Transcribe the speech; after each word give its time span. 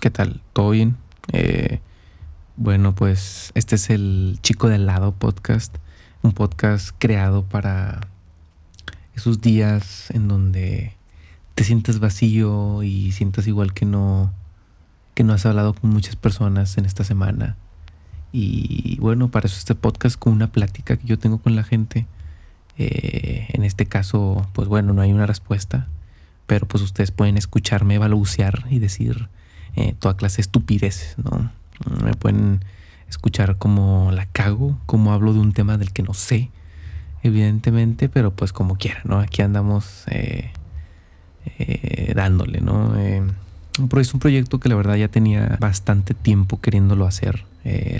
¿Qué 0.00 0.10
tal? 0.10 0.40
¿Todo 0.52 0.70
bien? 0.70 0.96
Eh, 1.32 1.80
bueno, 2.56 2.94
pues 2.94 3.50
este 3.54 3.74
es 3.74 3.90
el 3.90 4.38
Chico 4.42 4.68
del 4.68 4.86
Lado 4.86 5.10
podcast, 5.10 5.76
un 6.22 6.30
podcast 6.30 6.94
creado 7.00 7.42
para 7.42 8.02
esos 9.16 9.40
días 9.40 10.12
en 10.12 10.28
donde 10.28 10.94
te 11.56 11.64
sientes 11.64 11.98
vacío 11.98 12.84
y 12.84 13.10
sientas 13.10 13.48
igual 13.48 13.74
que 13.74 13.86
no 13.86 14.32
que 15.14 15.24
no 15.24 15.32
has 15.32 15.44
hablado 15.46 15.74
con 15.74 15.90
muchas 15.90 16.14
personas 16.14 16.78
en 16.78 16.84
esta 16.84 17.02
semana. 17.02 17.56
Y 18.30 18.98
bueno, 19.00 19.32
para 19.32 19.46
eso 19.46 19.58
este 19.58 19.74
podcast 19.74 20.16
con 20.16 20.32
una 20.32 20.52
plática 20.52 20.96
que 20.96 21.08
yo 21.08 21.18
tengo 21.18 21.38
con 21.38 21.56
la 21.56 21.64
gente. 21.64 22.06
Eh, 22.76 23.48
en 23.48 23.64
este 23.64 23.86
caso, 23.86 24.48
pues 24.52 24.68
bueno, 24.68 24.92
no 24.92 25.02
hay 25.02 25.12
una 25.12 25.26
respuesta, 25.26 25.88
pero 26.46 26.68
pues 26.68 26.84
ustedes 26.84 27.10
pueden 27.10 27.36
escucharme 27.36 27.98
balbucear 27.98 28.64
y 28.70 28.78
decir 28.78 29.28
eh, 29.78 29.94
toda 29.96 30.16
clase 30.16 30.38
de 30.38 30.42
estupideces, 30.42 31.14
¿no? 31.18 31.52
Me 32.04 32.12
pueden 32.14 32.64
escuchar 33.08 33.58
como 33.58 34.10
la 34.10 34.26
cago, 34.26 34.76
como 34.86 35.12
hablo 35.12 35.32
de 35.32 35.38
un 35.38 35.52
tema 35.52 35.78
del 35.78 35.92
que 35.92 36.02
no 36.02 36.14
sé, 36.14 36.50
evidentemente, 37.22 38.08
pero 38.08 38.32
pues 38.32 38.52
como 38.52 38.76
quiera, 38.76 39.00
¿no? 39.04 39.20
Aquí 39.20 39.40
andamos 39.40 40.02
eh, 40.10 40.50
eh, 41.60 42.12
dándole, 42.16 42.60
¿no? 42.60 42.96
es 42.96 44.12
un 44.14 44.18
proyecto 44.18 44.58
que 44.58 44.68
la 44.68 44.74
verdad 44.74 44.96
ya 44.96 45.06
tenía 45.06 45.56
bastante 45.60 46.12
tiempo 46.12 46.60
queriéndolo 46.60 47.06
hacer. 47.06 47.44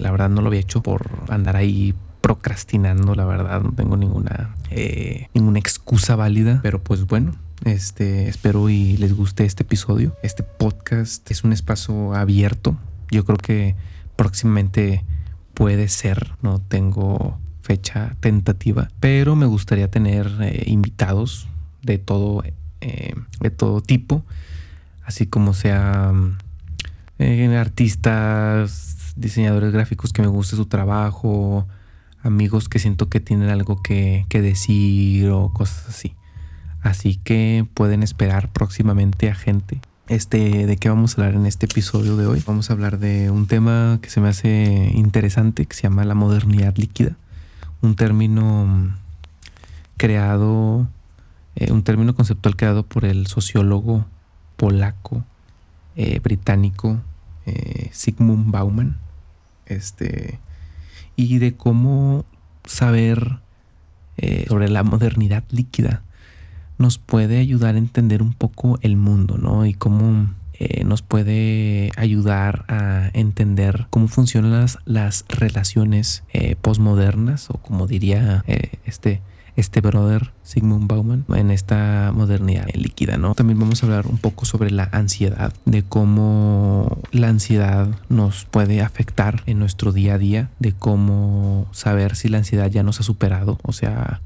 la 0.01 0.11
verdad 0.11 0.29
no 0.29 0.43
lo 0.43 0.49
había 0.49 0.59
hecho 0.59 0.83
por 0.83 1.09
andar 1.29 1.55
ahí 1.55 1.95
procrastinando, 2.21 3.15
la 3.15 3.25
verdad 3.25 3.61
no 3.63 3.71
tengo 3.71 3.97
ninguna 3.97 4.57
ninguna 5.33 5.61
excusa 5.61 6.17
válida, 6.17 6.59
pero 6.61 6.83
pues 6.83 7.07
bueno, 7.07 7.37
este, 7.65 8.29
espero 8.29 8.69
y 8.69 8.97
les 8.97 9.15
guste 9.15 9.45
este 9.45 9.63
episodio. 9.63 10.17
Este 10.23 10.43
podcast 10.43 11.31
es 11.31 11.45
un 11.45 11.53
espacio 11.53 12.15
abierto. 12.15 12.77
Yo 13.11 13.25
creo 13.25 13.39
que 13.39 13.77
próximamente 14.17 15.05
puede 15.55 15.89
ser, 15.89 16.35
no 16.43 16.61
tengo 16.61 17.39
fecha 17.63 18.17
tentativa, 18.21 18.89
pero 19.01 19.37
me 19.37 19.47
gustaría 19.47 19.91
tener 19.91 20.31
eh, 20.41 20.65
invitados 20.67 21.49
de 21.83 21.99
todo, 21.99 22.43
eh, 22.81 23.15
de 23.41 23.51
todo 23.51 23.83
tipo, 23.83 24.25
así 25.05 25.27
como 25.27 25.53
sea 25.53 26.13
eh, 27.19 27.57
artistas, 27.57 29.13
diseñadores 29.17 29.73
gráficos 29.73 30.13
que 30.13 30.23
me 30.23 30.29
guste 30.29 30.57
su 30.57 30.67
trabajo, 30.67 31.67
amigos 32.23 32.69
que 32.69 32.79
siento 32.79 33.09
que 33.09 33.21
tienen 33.21 33.51
algo 33.51 33.83
que, 33.83 34.27
que 34.29 34.41
decir 34.41 35.29
o 35.31 35.53
cosas 35.53 35.89
así. 35.89 36.15
Así 36.83 37.17
que 37.17 37.67
pueden 37.75 38.03
esperar 38.03 38.49
próximamente 38.53 39.31
a 39.31 39.35
gente. 39.35 39.81
Este, 40.09 40.67
¿de 40.67 40.77
qué 40.77 40.89
vamos 40.89 41.19
a 41.19 41.21
hablar 41.21 41.35
en 41.35 41.47
este 41.47 41.67
episodio 41.67 42.17
de 42.17 42.27
hoy? 42.27 42.43
Vamos 42.47 42.71
a 42.71 42.73
hablar 42.73 42.99
de 42.99 43.31
un 43.31 43.47
tema 43.47 43.99
que 44.01 44.09
se 44.09 44.21
me 44.21 44.29
hace 44.29 44.91
interesante, 44.95 45.67
que 45.67 45.77
se 45.77 45.83
llama 45.83 46.05
la 46.05 46.15
modernidad 46.15 46.77
líquida. 46.77 47.17
Un 47.83 47.95
término 47.95 48.97
creado, 49.99 50.89
eh, 51.57 51.73
un 51.73 51.83
término 51.83 52.15
conceptual 52.15 52.57
creado 52.57 52.85
por 52.85 53.05
el 53.05 53.27
sociólogo 53.27 54.07
polaco, 54.57 55.25
eh, 55.97 56.21
británico, 56.21 57.01
eh, 57.45 57.91
Sigmund 57.93 58.51
Bauman. 58.51 58.97
Este, 59.67 60.39
y 61.17 61.39
de 61.39 61.55
cómo 61.55 62.25
saber 62.65 63.41
sobre 64.49 64.69
la 64.69 64.83
modernidad 64.83 65.45
líquida 65.51 66.03
nos 66.79 66.99
puede 66.99 67.39
ayudar 67.39 67.75
a 67.75 67.79
entender 67.79 68.23
un 68.23 68.33
poco 68.33 68.79
el 68.83 68.97
mundo, 68.97 69.37
¿no? 69.37 69.67
Y 69.67 69.75
cómo 69.75 70.29
eh, 70.61 70.83
nos 70.85 71.03
puede 71.03 71.91
ayudar 71.97 72.65
a 72.67 73.11
entender 73.13 73.87
cómo 73.91 74.09
funcionan 74.09 74.53
las, 74.53 74.79
las 74.87 75.25
relaciones 75.29 76.25
eh, 76.33 76.57
postmodernas, 76.61 77.49
o 77.51 77.55
como 77.55 77.87
diría 77.87 78.43
eh, 78.49 78.73
este, 78.85 79.23
este 79.55 79.81
brother 79.81 80.33
Sigmund 80.43 80.89
Bauman, 80.89 81.25
en 81.33 81.53
esta 81.53 82.11
modernidad 82.13 82.67
líquida, 82.75 83.19
¿no? 83.19 83.37
También 83.37 83.61
vamos 83.61 83.83
a 83.83 83.87
hablar 83.87 84.09
un 84.09 84.19
poco 84.19 84.47
sobre 84.47 84.73
la 84.73 84.89
ansiedad, 84.91 85.53
de 85.65 85.85
cómo 85.85 86.99
la 87.13 87.29
ansiedad 87.29 87.89
nos 88.09 88.45
puede 88.45 88.83
afectar 88.83 89.45
en 89.47 89.61
nuestro 89.61 89.93
día 89.93 90.15
a 90.15 90.19
día, 90.19 90.51
de 90.59 90.73
cómo 90.73 91.69
saber 91.71 92.17
si 92.17 92.29
la 92.29 92.39
ansiedad 92.39 92.69
ya 92.69 92.83
nos 92.83 92.99
ha 92.99 93.05
superado, 93.05 93.61
o 93.63 93.73
sea, 93.73 94.23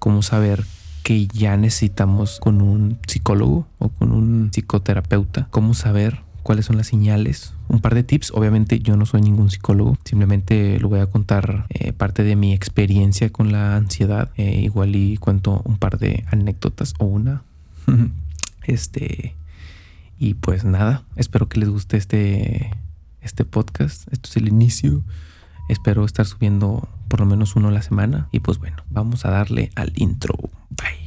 cómo 0.00 0.22
saber 0.22 0.64
que 1.06 1.28
ya 1.28 1.56
necesitamos 1.56 2.40
con 2.40 2.60
un 2.60 2.98
psicólogo 3.06 3.68
o 3.78 3.90
con 3.90 4.10
un 4.10 4.50
psicoterapeuta, 4.50 5.46
cómo 5.52 5.72
saber 5.74 6.22
cuáles 6.42 6.66
son 6.66 6.78
las 6.78 6.88
señales, 6.88 7.54
un 7.68 7.80
par 7.80 7.94
de 7.94 8.02
tips. 8.02 8.32
Obviamente 8.32 8.80
yo 8.80 8.96
no 8.96 9.06
soy 9.06 9.20
ningún 9.20 9.48
psicólogo, 9.48 9.96
simplemente 10.02 10.80
lo 10.80 10.88
voy 10.88 10.98
a 10.98 11.06
contar 11.06 11.66
eh, 11.68 11.92
parte 11.92 12.24
de 12.24 12.34
mi 12.34 12.52
experiencia 12.52 13.30
con 13.30 13.52
la 13.52 13.76
ansiedad. 13.76 14.32
Eh, 14.36 14.62
igual 14.62 14.96
y 14.96 15.16
cuento 15.16 15.62
un 15.64 15.76
par 15.76 16.00
de 16.00 16.24
anécdotas 16.32 16.94
o 16.98 17.04
una. 17.04 17.44
este 18.64 19.36
y 20.18 20.34
pues 20.34 20.64
nada, 20.64 21.04
espero 21.14 21.48
que 21.48 21.60
les 21.60 21.68
guste 21.68 21.98
este 21.98 22.72
este 23.20 23.44
podcast. 23.44 24.12
Esto 24.12 24.28
es 24.28 24.36
el 24.38 24.48
inicio. 24.48 25.04
Espero 25.68 26.04
estar 26.04 26.26
subiendo 26.26 26.88
por 27.08 27.20
lo 27.20 27.26
menos 27.26 27.56
uno 27.56 27.68
a 27.68 27.72
la 27.72 27.82
semana. 27.82 28.28
Y 28.32 28.40
pues 28.40 28.58
bueno, 28.58 28.76
vamos 28.90 29.24
a 29.24 29.30
darle 29.30 29.70
al 29.74 29.92
intro. 29.96 30.34
Bye. 30.70 31.06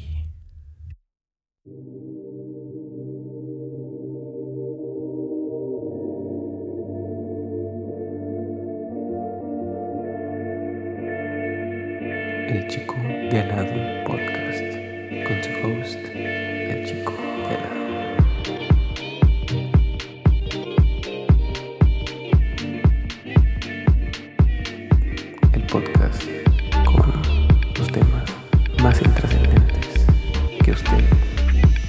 El 12.47 12.67
chico 12.67 12.95
de 12.95 13.41
al 13.41 13.47
lado 13.49 13.68
más 28.89 29.01
intrascendentes 29.03 30.05
que 30.63 30.71
usted 30.71 31.03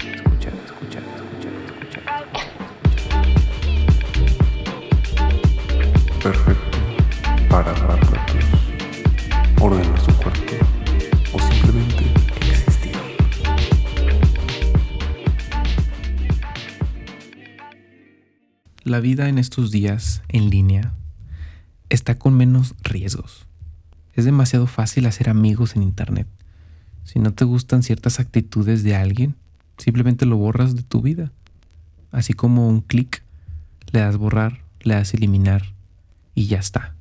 escucha, 0.04 0.50
escucha, 0.66 0.98
escucha, 0.98 1.48
escucha, 1.64 1.98
escucha. 1.98 2.00
Perfecto 6.22 6.78
para 7.48 7.74
platos, 7.74 8.44
ordenar 9.60 10.00
su 10.00 10.12
cuarto 10.18 10.54
o 11.32 11.38
simplemente 11.40 12.04
existir. 12.50 12.92
La 18.84 19.00
vida 19.00 19.30
en 19.30 19.38
estos 19.38 19.70
días 19.70 20.22
en 20.28 20.50
línea 20.50 20.92
está 21.88 22.18
con 22.18 22.34
menos 22.34 22.74
riesgos. 22.82 23.46
Es 24.12 24.26
demasiado 24.26 24.66
fácil 24.66 25.06
hacer 25.06 25.30
amigos 25.30 25.76
en 25.76 25.82
Internet. 25.82 26.26
Si 27.04 27.18
no 27.18 27.32
te 27.32 27.44
gustan 27.44 27.82
ciertas 27.82 28.20
actitudes 28.20 28.82
de 28.82 28.94
alguien, 28.94 29.34
simplemente 29.78 30.26
lo 30.26 30.36
borras 30.36 30.76
de 30.76 30.82
tu 30.82 31.02
vida. 31.02 31.32
Así 32.12 32.32
como 32.32 32.68
un 32.68 32.80
clic, 32.80 33.22
le 33.92 34.00
das 34.00 34.16
borrar, 34.16 34.60
le 34.80 34.94
das 34.94 35.14
eliminar 35.14 35.62
y 36.34 36.46
ya 36.46 36.58
está. 36.58 36.94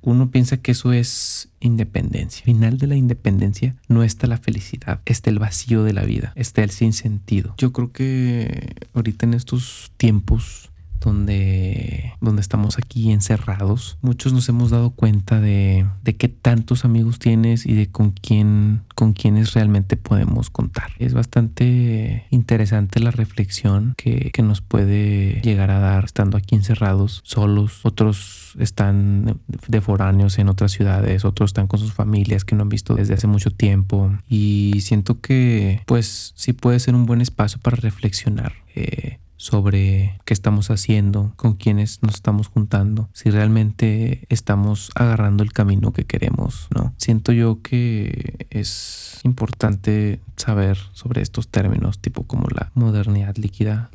Uno 0.00 0.30
piensa 0.30 0.58
que 0.58 0.72
eso 0.72 0.92
es 0.92 1.48
independencia. 1.60 2.40
Al 2.40 2.44
final 2.44 2.78
de 2.78 2.86
la 2.86 2.96
independencia 2.96 3.74
no 3.88 4.02
está 4.02 4.26
la 4.26 4.36
felicidad, 4.36 5.00
está 5.06 5.30
el 5.30 5.38
vacío 5.38 5.82
de 5.82 5.94
la 5.94 6.04
vida, 6.04 6.32
está 6.36 6.62
el 6.62 6.70
sinsentido. 6.70 7.54
Yo 7.56 7.72
creo 7.72 7.90
que 7.90 8.74
ahorita 8.92 9.24
en 9.24 9.32
estos 9.32 9.92
tiempos 9.96 10.70
donde, 11.04 12.14
donde 12.20 12.40
estamos 12.40 12.78
aquí 12.78 13.12
encerrados, 13.12 13.98
muchos 14.00 14.32
nos 14.32 14.48
hemos 14.48 14.70
dado 14.70 14.90
cuenta 14.90 15.40
de, 15.40 15.86
de 16.02 16.16
qué 16.16 16.28
tantos 16.28 16.84
amigos 16.84 17.18
tienes 17.18 17.66
y 17.66 17.74
de 17.74 17.88
con 17.88 18.10
quién, 18.10 18.82
con 18.94 19.12
quiénes 19.12 19.52
realmente 19.52 19.96
podemos 19.96 20.50
contar. 20.50 20.92
Es 20.98 21.14
bastante 21.14 22.26
interesante 22.30 23.00
la 23.00 23.10
reflexión 23.10 23.94
que, 23.96 24.30
que 24.32 24.42
nos 24.42 24.60
puede 24.60 25.40
llegar 25.42 25.70
a 25.70 25.78
dar 25.78 26.04
estando 26.04 26.36
aquí 26.36 26.54
encerrados, 26.54 27.20
solos. 27.24 27.80
Otros 27.84 28.56
están 28.58 29.40
de 29.68 29.80
foráneos 29.80 30.38
en 30.38 30.48
otras 30.48 30.72
ciudades, 30.72 31.24
otros 31.24 31.50
están 31.50 31.66
con 31.66 31.80
sus 31.80 31.92
familias 31.92 32.44
que 32.44 32.54
no 32.54 32.62
han 32.62 32.68
visto 32.68 32.94
desde 32.94 33.14
hace 33.14 33.26
mucho 33.26 33.50
tiempo. 33.50 34.10
Y 34.28 34.80
siento 34.80 35.20
que 35.20 35.82
pues 35.86 36.32
sí 36.36 36.52
puede 36.52 36.80
ser 36.80 36.94
un 36.94 37.06
buen 37.06 37.20
espacio 37.20 37.60
para 37.60 37.76
reflexionar. 37.76 38.52
Eh, 38.74 39.18
sobre 39.36 40.18
qué 40.24 40.34
estamos 40.34 40.70
haciendo, 40.70 41.32
con 41.36 41.54
quiénes 41.54 42.02
nos 42.02 42.14
estamos 42.14 42.48
juntando, 42.48 43.08
si 43.12 43.30
realmente 43.30 44.26
estamos 44.28 44.90
agarrando 44.94 45.42
el 45.42 45.52
camino 45.52 45.92
que 45.92 46.04
queremos, 46.04 46.68
¿no? 46.74 46.94
Siento 46.96 47.32
yo 47.32 47.60
que 47.62 48.46
es 48.50 49.20
importante 49.24 50.20
saber 50.36 50.78
sobre 50.92 51.22
estos 51.22 51.48
términos, 51.48 51.98
tipo 51.98 52.24
como 52.24 52.46
la 52.48 52.70
modernidad 52.74 53.36
líquida, 53.36 53.90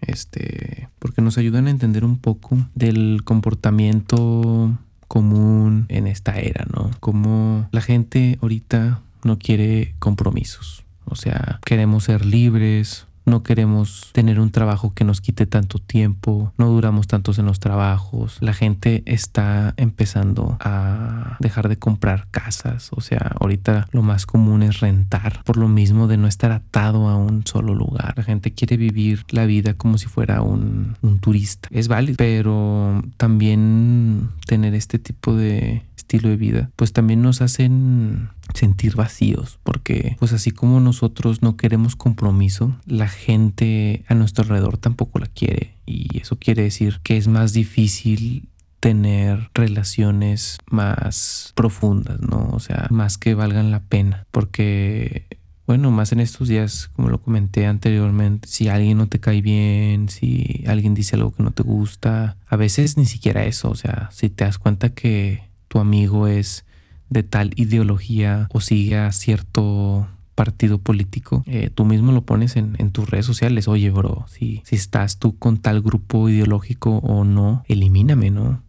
este, 0.00 0.88
porque 0.98 1.22
nos 1.22 1.38
ayudan 1.38 1.66
a 1.66 1.70
entender 1.70 2.04
un 2.04 2.18
poco 2.18 2.58
del 2.74 3.22
comportamiento 3.24 4.76
común 5.08 5.86
en 5.88 6.06
esta 6.06 6.38
era, 6.38 6.66
¿no? 6.72 6.90
Como 7.00 7.68
la 7.72 7.80
gente 7.80 8.38
ahorita 8.42 9.00
no 9.22 9.38
quiere 9.38 9.94
compromisos. 9.98 10.84
O 11.06 11.16
sea, 11.16 11.60
queremos 11.64 12.04
ser 12.04 12.24
libres, 12.24 13.06
no 13.24 13.42
queremos 13.42 14.10
tener 14.12 14.40
un 14.40 14.50
trabajo 14.50 14.92
que 14.94 15.04
nos 15.04 15.20
quite 15.20 15.46
tanto 15.46 15.78
tiempo, 15.78 16.52
no 16.58 16.68
duramos 16.68 17.06
tantos 17.06 17.38
en 17.38 17.46
los 17.46 17.60
trabajos, 17.60 18.38
la 18.40 18.54
gente 18.54 19.02
está 19.06 19.74
empezando 19.76 20.56
a 20.60 21.36
dejar 21.40 21.68
de 21.68 21.78
comprar 21.78 22.28
casas, 22.30 22.90
o 22.92 23.00
sea, 23.00 23.32
ahorita 23.40 23.88
lo 23.92 24.02
más 24.02 24.26
común 24.26 24.62
es 24.62 24.80
rentar, 24.80 25.42
por 25.44 25.56
lo 25.56 25.68
mismo 25.68 26.06
de 26.06 26.16
no 26.16 26.28
estar 26.28 26.52
atado 26.52 27.08
a 27.08 27.16
un 27.16 27.46
solo 27.46 27.74
lugar. 27.74 28.14
La 28.16 28.22
gente 28.22 28.52
quiere 28.52 28.76
vivir 28.76 29.24
la 29.30 29.46
vida 29.46 29.74
como 29.74 29.98
si 29.98 30.06
fuera 30.06 30.42
un, 30.42 30.96
un 31.02 31.18
turista. 31.18 31.68
Es 31.70 31.88
válido, 31.88 32.16
pero 32.16 33.02
también 33.16 34.30
tener 34.46 34.74
este 34.74 34.98
tipo 34.98 35.34
de 35.34 35.82
estilo 36.04 36.28
de 36.28 36.36
vida, 36.36 36.70
pues 36.76 36.92
también 36.92 37.22
nos 37.22 37.40
hacen 37.40 38.28
sentir 38.52 38.94
vacíos, 38.94 39.58
porque 39.62 40.16
pues 40.18 40.32
así 40.32 40.50
como 40.50 40.80
nosotros 40.80 41.42
no 41.42 41.56
queremos 41.56 41.96
compromiso, 41.96 42.76
la 42.86 43.08
gente 43.08 44.04
a 44.08 44.14
nuestro 44.14 44.44
alrededor 44.44 44.76
tampoco 44.76 45.18
la 45.18 45.26
quiere. 45.26 45.74
Y 45.86 46.20
eso 46.20 46.38
quiere 46.38 46.62
decir 46.62 47.00
que 47.02 47.16
es 47.16 47.26
más 47.26 47.52
difícil 47.52 48.48
tener 48.80 49.50
relaciones 49.54 50.58
más 50.70 51.52
profundas, 51.54 52.20
¿no? 52.20 52.50
O 52.52 52.60
sea, 52.60 52.86
más 52.90 53.16
que 53.16 53.34
valgan 53.34 53.70
la 53.70 53.80
pena, 53.80 54.26
porque 54.30 55.26
bueno, 55.66 55.90
más 55.90 56.12
en 56.12 56.20
estos 56.20 56.48
días, 56.48 56.90
como 56.94 57.08
lo 57.08 57.22
comenté 57.22 57.64
anteriormente, 57.64 58.46
si 58.48 58.68
alguien 58.68 58.98
no 58.98 59.08
te 59.08 59.20
cae 59.20 59.40
bien, 59.40 60.10
si 60.10 60.62
alguien 60.66 60.92
dice 60.92 61.16
algo 61.16 61.32
que 61.32 61.42
no 61.42 61.52
te 61.52 61.62
gusta, 61.62 62.36
a 62.46 62.56
veces 62.56 62.98
ni 62.98 63.06
siquiera 63.06 63.44
eso, 63.44 63.70
o 63.70 63.74
sea, 63.74 64.10
si 64.12 64.28
te 64.28 64.44
das 64.44 64.58
cuenta 64.58 64.90
que 64.90 65.53
tu 65.74 65.80
amigo 65.80 66.28
es 66.28 66.64
de 67.10 67.24
tal 67.24 67.50
ideología 67.56 68.46
o 68.52 68.60
sigue 68.60 68.96
a 68.96 69.10
cierto 69.10 70.06
partido 70.36 70.78
político, 70.78 71.42
eh, 71.48 71.68
tú 71.74 71.84
mismo 71.84 72.12
lo 72.12 72.22
pones 72.22 72.54
en, 72.54 72.76
tus 72.92 73.10
redes 73.10 73.26
sociales. 73.26 73.66
Oye, 73.66 73.90
bro, 73.90 74.24
si, 74.28 74.62
estás 74.70 75.18
tú 75.18 75.36
con 75.36 75.58
tal 75.58 75.82
grupo 75.82 76.28
ideológico 76.28 76.98
o 76.98 77.24
no, 77.24 77.64
elimíname, 77.66 78.30
¿no? 78.30 78.62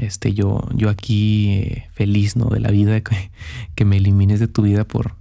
Este, 0.00 0.32
yo, 0.32 0.68
yo 0.76 0.90
aquí 0.90 1.50
eh, 1.50 1.88
feliz, 1.90 2.36
¿no? 2.36 2.44
De 2.50 2.60
la 2.60 2.70
vida, 2.70 3.00
que, 3.74 3.84
me 3.84 3.96
elimines 3.96 4.38
de 4.38 4.46
tu 4.46 4.62
vida 4.62 4.84
por, 4.84 5.16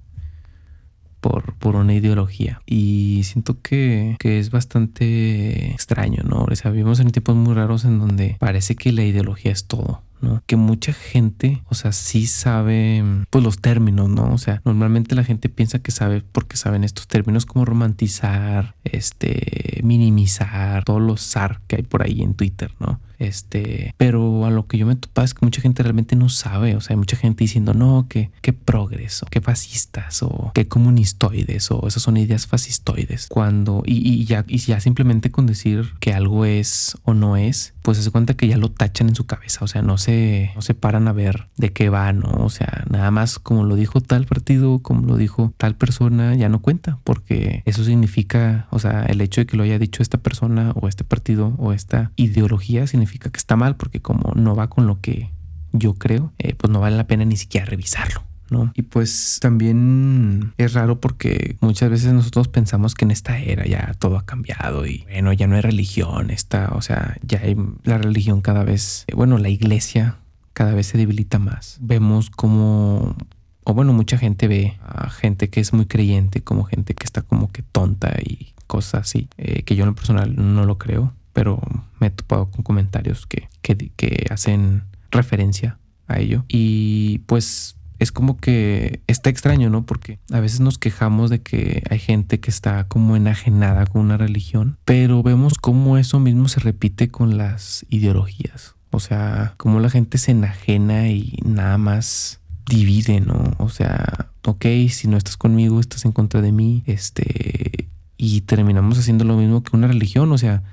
por, 1.20 1.56
por 1.56 1.76
una 1.76 1.96
ideología. 1.96 2.62
Y 2.68 3.22
siento 3.24 3.60
que, 3.64 4.18
que, 4.20 4.38
es 4.38 4.52
bastante 4.52 5.72
extraño, 5.72 6.22
¿no? 6.24 6.44
O 6.44 6.56
sea, 6.56 6.70
vivimos 6.70 7.00
en 7.00 7.10
tiempos 7.10 7.36
muy 7.36 7.56
raros 7.56 7.86
en 7.86 7.98
donde 7.98 8.36
parece 8.38 8.76
que 8.76 8.92
la 8.92 9.04
ideología 9.04 9.52
es 9.52 9.66
todo. 9.66 10.04
¿No? 10.22 10.42
Que 10.46 10.56
mucha 10.56 10.94
gente, 10.94 11.62
o 11.70 11.76
sea, 11.76 11.92
sí 11.92 12.28
sabe, 12.28 13.04
pues 13.30 13.44
los 13.44 13.60
términos, 13.60 14.10
¿no? 14.10 14.34
O 14.34 14.38
sea, 14.38 14.62
normalmente 14.66 15.16
la 15.16 15.24
gente 15.24 15.50
piensa 15.50 15.80
que 15.80 15.92
sabe 15.92 16.24
porque 16.32 16.58
saben 16.58 16.84
estos 16.84 17.08
términos 17.08 17.46
como 17.46 17.66
romantizar, 17.66 18.76
este, 18.84 19.82
minimizar, 19.84 20.84
todos 20.84 21.02
los 21.02 21.22
zar 21.22 21.62
que 21.68 21.78
hay 21.78 21.84
por 21.84 22.04
ahí 22.04 22.22
en 22.22 22.34
Twitter, 22.34 22.72
¿no? 22.80 23.00
Este, 23.20 23.94
pero 23.98 24.46
a 24.46 24.52
lo 24.52 24.68
que 24.68 24.78
yo 24.78 24.86
me 24.86 24.96
topaba 24.96 25.26
es 25.26 25.34
que 25.34 25.46
mucha 25.46 25.62
gente 25.62 25.84
realmente 25.84 26.16
no 26.16 26.30
sabe. 26.30 26.76
O 26.76 26.82
sea, 26.82 26.94
hay 26.94 26.98
mucha 26.98 27.18
gente 27.18 27.44
diciendo, 27.44 27.74
no, 27.74 28.08
que, 28.10 28.32
que 28.42 28.54
progreso, 28.54 29.26
que 29.28 29.42
fascistas, 29.42 30.22
o 30.24 30.52
que 30.54 30.68
comunistoides, 30.68 31.72
o 31.72 31.88
esas 31.88 32.04
son 32.04 32.18
ideas 32.18 32.48
fascistoides. 32.48 33.28
Cuando, 33.28 33.84
y, 33.86 34.26
ya, 34.26 34.46
y 34.48 34.58
ya 34.58 34.80
simplemente 34.80 35.32
con 35.32 35.46
decir 35.46 35.94
que 36.00 36.14
algo 36.14 36.46
es 36.46 36.98
o 37.04 37.14
no 37.14 37.38
es, 37.38 37.74
pues 37.82 37.98
se 37.98 38.02
hace 38.02 38.12
cuenta 38.12 38.36
que 38.36 38.48
ya 38.48 38.58
lo 38.58 38.70
tachan 38.70 39.10
en 39.10 39.16
su 39.16 39.26
cabeza. 39.26 39.64
O 39.64 39.68
sea, 39.68 39.82
no 39.82 39.98
se, 39.98 40.52
no 40.56 40.62
se 40.62 40.74
paran 40.74 41.08
a 41.08 41.14
ver 41.14 41.48
de 41.58 41.72
qué 41.72 41.90
va, 41.90 42.12
¿no? 42.14 42.30
O 42.44 42.50
sea, 42.50 42.86
nada 42.90 43.12
más 43.12 43.40
como 43.40 43.64
lo 43.64 43.76
dijo 43.76 44.02
tal 44.02 44.26
partido, 44.26 44.80
como 44.80 45.08
lo 45.08 45.18
dijo 45.18 45.54
tal 45.58 45.76
persona, 45.76 46.36
ya 46.36 46.50
no 46.50 46.62
cuenta, 46.62 47.00
porque 47.04 47.64
eso 47.66 47.84
significa, 47.84 48.68
o 48.72 48.80
sea, 48.80 49.04
el 49.04 49.22
hecho 49.22 49.42
de 49.42 49.48
que 49.48 49.58
lo 49.58 49.64
haya 49.64 49.80
dicho 49.80 50.04
esta 50.04 50.18
persona 50.18 50.72
o 50.76 50.88
este 50.88 51.04
partido 51.04 51.56
o 51.58 51.74
esta 51.74 52.12
ideología 52.16 52.88
significa 52.88 53.07
que 53.08 53.38
está 53.38 53.56
mal, 53.56 53.76
porque 53.76 54.02
como 54.02 54.34
no 54.36 54.56
va 54.56 54.70
con 54.70 54.88
lo 54.88 55.02
que 55.02 55.32
yo 55.74 55.94
creo, 55.96 56.34
eh, 56.38 56.56
pues 56.56 56.72
no 56.72 56.80
vale 56.80 56.98
la 56.98 57.08
pena 57.08 57.26
ni 57.26 57.38
siquiera 57.38 57.66
revisarlo. 57.66 58.24
¿no? 58.50 58.72
Y 58.76 58.84
pues 58.84 59.40
también 59.42 60.54
es 60.58 60.74
raro 60.74 61.02
porque 61.02 61.58
muchas 61.60 61.90
veces 61.90 62.14
nosotros 62.14 62.48
pensamos 62.48 62.96
que 62.96 63.04
en 63.04 63.12
esta 63.12 63.38
era 63.40 63.66
ya 63.66 63.94
todo 64.00 64.18
ha 64.18 64.26
cambiado 64.26 64.86
y 64.86 65.04
bueno, 65.04 65.34
ya 65.34 65.48
no 65.48 65.56
hay 65.56 65.62
religión, 65.62 66.30
está, 66.30 66.70
o 66.74 66.82
sea, 66.82 67.18
ya 67.24 67.42
hay 67.42 67.58
la 67.84 67.98
religión 67.98 68.42
cada 68.42 68.64
vez, 68.64 69.04
eh, 69.08 69.16
bueno, 69.16 69.38
la 69.38 69.50
iglesia 69.50 70.16
cada 70.54 70.74
vez 70.74 70.88
se 70.88 70.98
debilita 70.98 71.40
más. 71.40 71.78
Vemos 71.82 72.30
como, 72.30 73.16
o 73.64 73.74
bueno, 73.74 73.94
mucha 73.94 74.18
gente 74.18 74.48
ve 74.48 74.78
a 74.82 75.10
gente 75.10 75.50
que 75.50 75.60
es 75.60 75.74
muy 75.74 75.86
creyente 75.86 76.42
como 76.42 76.64
gente 76.64 76.94
que 76.94 77.04
está 77.04 77.22
como 77.22 77.52
que 77.52 77.64
tonta 77.64 78.16
y 78.24 78.54
cosas 78.66 79.02
así, 79.02 79.28
eh, 79.38 79.64
que 79.64 79.76
yo 79.76 79.84
en 79.84 79.90
lo 79.90 79.96
personal 79.96 80.34
no 80.36 80.66
lo 80.66 80.78
creo 80.78 81.14
pero 81.38 81.62
me 82.00 82.08
he 82.08 82.10
topado 82.10 82.50
con 82.50 82.64
comentarios 82.64 83.28
que, 83.28 83.48
que, 83.62 84.26
hacen 84.32 84.86
referencia 85.12 85.78
a 86.08 86.18
ello. 86.18 86.44
Y 86.48 87.20
pues 87.28 87.78
es 88.00 88.12
como 88.12 88.38
que 88.38 89.02
está 89.06 89.30
extraño, 89.30 89.70
¿no? 89.70 89.86
Porque 89.86 90.18
a 90.32 90.40
veces 90.40 90.62
nos 90.62 90.80
quejamos 90.80 91.30
de 91.30 91.44
que 91.44 91.84
hay 91.92 92.00
gente 92.00 92.40
que 92.40 92.50
está 92.50 92.88
como 92.88 93.16
enajenada 93.16 93.86
con 93.86 94.02
una 94.02 94.18
religión, 94.18 94.80
pero 94.84 95.22
vemos 95.22 95.60
cómo 95.62 96.00
eso 96.00 96.20
mismo 96.20 96.48
se 96.48 96.60
repite 96.60 97.10
con 97.10 97.38
las 97.38 97.86
ideologías. 97.88 98.74
O 98.90 99.00
sea, 99.00 99.54
cómo 99.58 99.80
la 99.80 99.92
gente 99.92 100.18
se 100.18 100.32
enajena 100.32 101.10
y 101.10 101.38
nada 101.46 101.78
más 101.78 102.42
divide, 102.66 103.22
¿no? 103.22 103.54
O 103.60 103.70
sea, 103.70 104.32
ok, 104.44 104.66
si 104.90 105.08
no 105.08 105.18
estás 105.18 105.38
conmigo, 105.38 105.80
estás 105.80 106.04
en 106.04 106.14
contra 106.14 106.42
de 106.42 106.52
mí, 106.52 106.82
este, 106.88 107.90
y 108.18 108.42
terminamos 108.42 108.98
haciendo 108.98 109.24
lo 109.24 109.38
mismo 109.38 109.62
que 109.62 109.78
una 109.78 109.86
religión, 109.86 110.32
o 110.32 110.38
sea, 110.40 110.64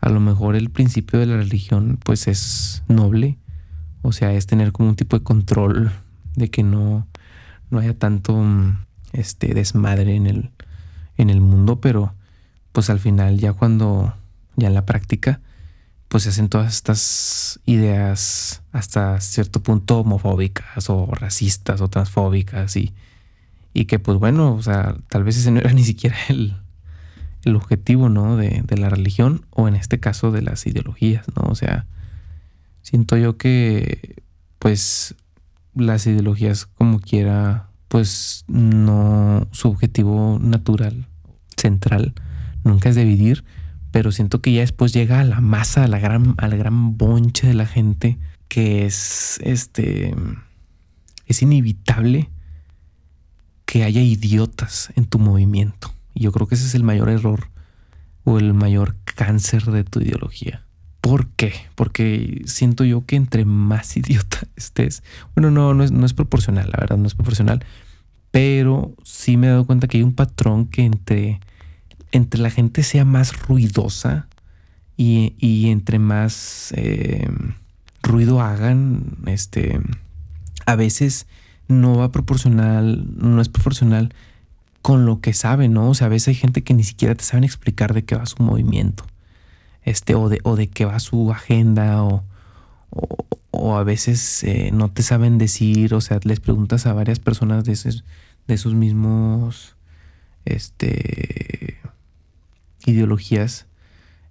a 0.00 0.08
lo 0.08 0.20
mejor 0.20 0.56
el 0.56 0.70
principio 0.70 1.18
de 1.18 1.26
la 1.26 1.36
religión 1.36 1.98
pues 2.02 2.26
es 2.28 2.82
noble, 2.88 3.38
o 4.02 4.12
sea, 4.12 4.32
es 4.32 4.46
tener 4.46 4.72
como 4.72 4.88
un 4.88 4.96
tipo 4.96 5.18
de 5.18 5.24
control 5.24 5.92
de 6.36 6.50
que 6.50 6.62
no, 6.62 7.06
no 7.70 7.78
haya 7.78 7.98
tanto 7.98 8.42
este 9.12 9.54
desmadre 9.54 10.14
en 10.14 10.26
el, 10.26 10.50
en 11.16 11.30
el 11.30 11.40
mundo, 11.40 11.80
pero 11.80 12.14
pues 12.72 12.88
al 12.88 13.00
final 13.00 13.38
ya 13.38 13.52
cuando 13.52 14.14
ya 14.56 14.68
en 14.68 14.74
la 14.74 14.86
práctica 14.86 15.40
pues 16.08 16.24
se 16.24 16.30
hacen 16.30 16.48
todas 16.48 16.74
estas 16.74 17.60
ideas 17.66 18.62
hasta 18.72 19.20
cierto 19.20 19.62
punto 19.62 20.00
homofóbicas 20.00 20.90
o 20.90 21.06
racistas 21.06 21.80
o 21.80 21.88
transfóbicas 21.88 22.74
y, 22.76 22.92
y 23.74 23.84
que 23.84 24.00
pues 24.00 24.18
bueno, 24.18 24.54
o 24.54 24.62
sea, 24.62 24.96
tal 25.08 25.22
vez 25.22 25.36
ese 25.36 25.52
no 25.52 25.60
era 25.60 25.72
ni 25.74 25.84
siquiera 25.84 26.16
el, 26.28 26.56
el 27.44 27.56
objetivo, 27.56 28.08
¿no? 28.08 28.36
De, 28.36 28.62
de, 28.66 28.76
la 28.76 28.90
religión 28.90 29.46
o 29.50 29.68
en 29.68 29.76
este 29.76 30.00
caso 30.00 30.30
de 30.30 30.42
las 30.42 30.66
ideologías, 30.66 31.26
¿no? 31.34 31.42
O 31.50 31.54
sea, 31.54 31.86
siento 32.82 33.16
yo 33.16 33.36
que, 33.36 34.22
pues, 34.58 35.14
las 35.74 36.06
ideologías 36.06 36.66
como 36.66 37.00
quiera, 37.00 37.68
pues, 37.88 38.44
no, 38.48 39.48
su 39.52 39.68
objetivo 39.68 40.38
natural, 40.40 41.06
central, 41.56 42.14
nunca 42.64 42.90
es 42.90 42.96
dividir, 42.96 43.44
pero 43.90 44.12
siento 44.12 44.40
que 44.40 44.52
ya 44.52 44.60
después 44.60 44.92
llega 44.92 45.20
a 45.20 45.24
la 45.24 45.40
masa, 45.40 45.84
a 45.84 45.88
la 45.88 45.98
gran, 45.98 46.34
al 46.38 46.56
gran 46.56 46.96
bonche 46.96 47.46
de 47.46 47.54
la 47.54 47.66
gente, 47.66 48.18
que 48.48 48.84
es, 48.86 49.40
este, 49.42 50.14
es 51.26 51.42
inevitable 51.42 52.28
que 53.64 53.84
haya 53.84 54.02
idiotas 54.02 54.92
en 54.96 55.06
tu 55.06 55.18
movimiento 55.18 55.92
yo 56.20 56.32
creo 56.32 56.46
que 56.46 56.54
ese 56.54 56.66
es 56.66 56.74
el 56.74 56.84
mayor 56.84 57.08
error 57.08 57.50
o 58.24 58.38
el 58.38 58.54
mayor 58.54 58.96
cáncer 59.04 59.64
de 59.64 59.84
tu 59.84 60.00
ideología. 60.00 60.64
¿Por 61.00 61.28
qué? 61.28 61.52
Porque 61.74 62.42
siento 62.44 62.84
yo 62.84 63.06
que 63.06 63.16
entre 63.16 63.44
más 63.44 63.96
idiota 63.96 64.40
estés, 64.56 65.02
bueno, 65.34 65.50
no, 65.50 65.74
no 65.74 65.82
es, 65.82 65.92
no 65.92 66.06
es 66.06 66.12
proporcional, 66.12 66.70
la 66.70 66.78
verdad, 66.78 66.98
no 66.98 67.06
es 67.06 67.14
proporcional, 67.14 67.64
pero 68.30 68.94
sí 69.02 69.36
me 69.36 69.46
he 69.46 69.50
dado 69.50 69.66
cuenta 69.66 69.88
que 69.88 69.96
hay 69.96 70.02
un 70.02 70.14
patrón 70.14 70.66
que 70.66 70.84
entre, 70.84 71.40
entre 72.12 72.40
la 72.40 72.50
gente 72.50 72.82
sea 72.82 73.04
más 73.04 73.36
ruidosa 73.46 74.28
y, 74.96 75.70
entre 75.70 75.98
más 75.98 76.74
eh, 76.76 77.26
ruido 78.02 78.42
hagan, 78.42 79.16
este, 79.24 79.80
a 80.66 80.76
veces 80.76 81.26
no 81.68 81.96
va 81.96 82.12
proporcional, 82.12 83.06
no 83.16 83.40
es 83.40 83.48
proporcional 83.48 84.12
con 84.82 85.06
lo 85.06 85.20
que 85.20 85.32
sabe, 85.34 85.68
¿no? 85.68 85.90
O 85.90 85.94
sea, 85.94 86.06
a 86.06 86.10
veces 86.10 86.28
hay 86.28 86.34
gente 86.34 86.62
que 86.62 86.74
ni 86.74 86.84
siquiera 86.84 87.14
te 87.14 87.24
saben 87.24 87.44
explicar 87.44 87.94
de 87.94 88.04
qué 88.04 88.16
va 88.16 88.26
su 88.26 88.42
movimiento, 88.42 89.04
este, 89.82 90.14
o 90.14 90.28
de, 90.28 90.40
o 90.44 90.56
de 90.56 90.68
qué 90.68 90.84
va 90.84 90.98
su 91.00 91.30
agenda, 91.30 92.02
o, 92.02 92.24
o, 93.50 93.76
a 93.76 93.84
veces 93.84 94.42
eh, 94.44 94.70
no 94.72 94.90
te 94.90 95.02
saben 95.02 95.38
decir, 95.38 95.94
o 95.94 96.00
sea, 96.00 96.18
les 96.24 96.40
preguntas 96.40 96.86
a 96.86 96.92
varias 96.92 97.18
personas 97.18 97.64
de, 97.64 97.72
esos, 97.72 98.04
de 98.46 98.58
sus 98.58 98.74
mismos, 98.74 99.76
este, 100.44 101.78
ideologías, 102.86 103.66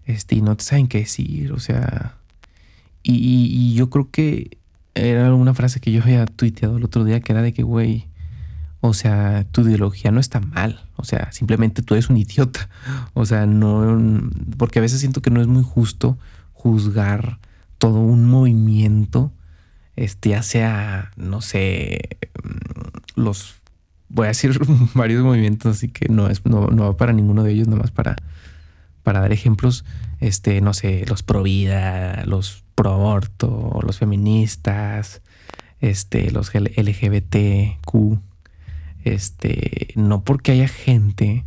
este, 0.06 0.36
y 0.36 0.42
no 0.42 0.58
te 0.58 0.64
saben 0.64 0.88
qué 0.88 1.00
decir, 1.00 1.52
o 1.52 1.60
sea, 1.60 2.20
y, 3.04 3.74
yo 3.76 3.90
creo 3.90 4.10
que 4.12 4.58
era 4.96 5.34
una 5.34 5.54
frase 5.54 5.80
que 5.80 5.92
yo 5.92 6.02
había 6.02 6.26
tuiteado 6.26 6.78
el 6.78 6.84
otro 6.84 7.06
día 7.06 7.22
que 7.22 7.32
era 7.32 7.42
de 7.42 7.54
que, 7.54 7.64
güey, 7.64 8.09
o 8.82 8.94
sea, 8.94 9.46
tu 9.52 9.62
ideología 9.62 10.12
no 10.12 10.20
está 10.20 10.40
mal, 10.40 10.86
o 10.96 11.04
sea, 11.04 11.32
simplemente 11.32 11.82
tú 11.82 11.96
eres 11.96 12.10
un 12.10 12.18
idiota, 12.18 12.70
o 13.14 13.26
sea, 13.26 13.46
no, 13.46 14.30
porque 14.58 14.80
a 14.80 14.82
veces 14.82 15.00
siento 15.00 15.22
que 15.22 15.32
no 15.32 15.42
es 15.42 15.48
muy 15.48 15.64
justo 15.64 16.18
juzgar 16.54 17.40
todo 17.78 18.00
un 18.00 18.26
movimiento, 18.26 19.32
este, 19.96 20.30
ya 20.30 20.44
sea, 20.44 21.12
no 21.18 21.42
sé, 21.42 22.18
mm, 22.44 23.22
los, 23.22 23.56
voy 24.08 24.26
a 24.26 24.30
decir 24.30 24.58
varios 24.94 25.24
movimientos, 25.24 25.78
así 25.78 25.90
que 25.90 26.08
no 26.08 26.30
es, 26.30 26.46
no, 26.46 26.68
no 26.68 26.84
va 26.84 26.98
para 26.98 27.12
ninguno 27.12 27.44
de 27.44 27.52
ellos, 27.52 27.68
nomás 27.68 27.92
para, 27.92 28.16
para 29.04 29.20
dar 29.20 29.34
ejemplos, 29.34 29.84
este, 30.22 30.62
no 30.62 30.74
sé, 30.74 31.06
los 31.08 31.22
pro 31.24 31.44
vida, 31.44 32.24
los 32.26 32.64
pro 32.76 32.94
aborto, 32.94 33.80
los 33.86 33.98
feministas, 33.98 35.22
este, 35.82 36.32
los 36.32 36.54
LGBTQ, 36.54 38.20
este, 39.04 39.90
no 39.96 40.24
porque 40.24 40.52
haya 40.52 40.68
gente 40.68 41.46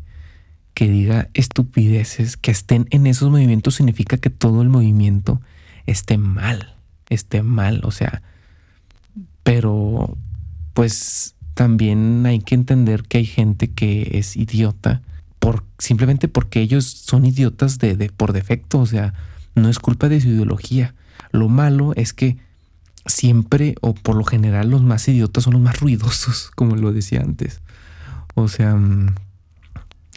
que 0.75 0.89
diga 0.89 1.29
estupideces, 1.35 2.37
que 2.37 2.51
estén 2.51 2.87
en 2.91 3.07
esos 3.07 3.31
movimientos 3.31 3.75
significa 3.75 4.17
que 4.17 4.31
todo 4.31 4.63
el 4.63 4.69
movimiento 4.69 5.41
esté 5.87 6.17
mal, 6.17 6.75
esté 7.11 7.43
mal, 7.43 7.83
o 7.85 7.91
sea, 7.91 8.23
pero 9.43 10.17
pues 10.73 11.35
también 11.55 12.25
hay 12.25 12.41
que 12.41 12.55
entender 12.55 13.03
que 13.03 13.19
hay 13.19 13.27
gente 13.27 13.71
que 13.71 14.19
es 14.19 14.37
idiota 14.37 15.03
por, 15.39 15.65
simplemente 15.79 16.29
porque 16.29 16.61
ellos 16.61 16.87
son 16.87 17.27
idiotas 17.27 17.79
de, 17.79 17.97
de, 17.97 18.09
por 18.09 18.33
defecto, 18.33 18.79
o 18.79 18.87
sea, 18.87 19.13
no 19.55 19.69
es 19.69 19.79
culpa 19.79 20.09
de 20.09 20.21
su 20.21 20.29
ideología. 20.29 20.95
Lo 21.33 21.49
malo 21.49 21.93
es 21.97 22.13
que 22.13 22.39
siempre 23.07 23.75
o 23.81 23.95
por 23.95 24.17
lo 24.17 24.25
general 24.25 24.71
los 24.71 24.83
más 24.83 25.07
idiotas 25.09 25.45
son 25.45 25.55
los 25.55 25.63
más 25.63 25.81
ruidosos, 25.81 26.51
como 26.55 26.77
lo 26.77 26.93
decía 26.93 27.21
antes. 27.21 27.61
O 28.35 28.49
sea, 28.49 28.75
mm, 28.75 29.15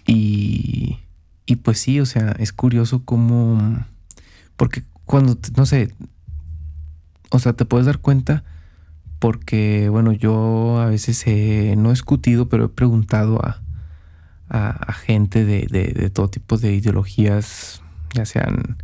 y, 0.07 0.99
y 1.45 1.55
pues 1.57 1.79
sí, 1.79 1.99
o 1.99 2.05
sea, 2.05 2.35
es 2.39 2.53
curioso 2.53 3.03
cómo, 3.03 3.85
porque 4.55 4.83
cuando, 5.05 5.37
no 5.57 5.65
sé, 5.65 5.93
o 7.31 7.39
sea, 7.39 7.53
te 7.53 7.65
puedes 7.65 7.85
dar 7.85 7.99
cuenta 7.99 8.43
porque, 9.19 9.89
bueno, 9.89 10.11
yo 10.11 10.79
a 10.79 10.85
veces 10.87 11.25
no 11.77 11.89
he 11.89 11.93
discutido, 11.93 12.47
pero 12.47 12.65
he 12.65 12.69
preguntado 12.69 13.43
a, 13.43 13.61
a, 14.49 14.93
gente 14.93 15.45
de, 15.45 15.65
de, 15.67 16.09
todo 16.09 16.29
tipo 16.29 16.57
de 16.57 16.73
ideologías, 16.73 17.81
ya 18.13 18.25
sean 18.25 18.77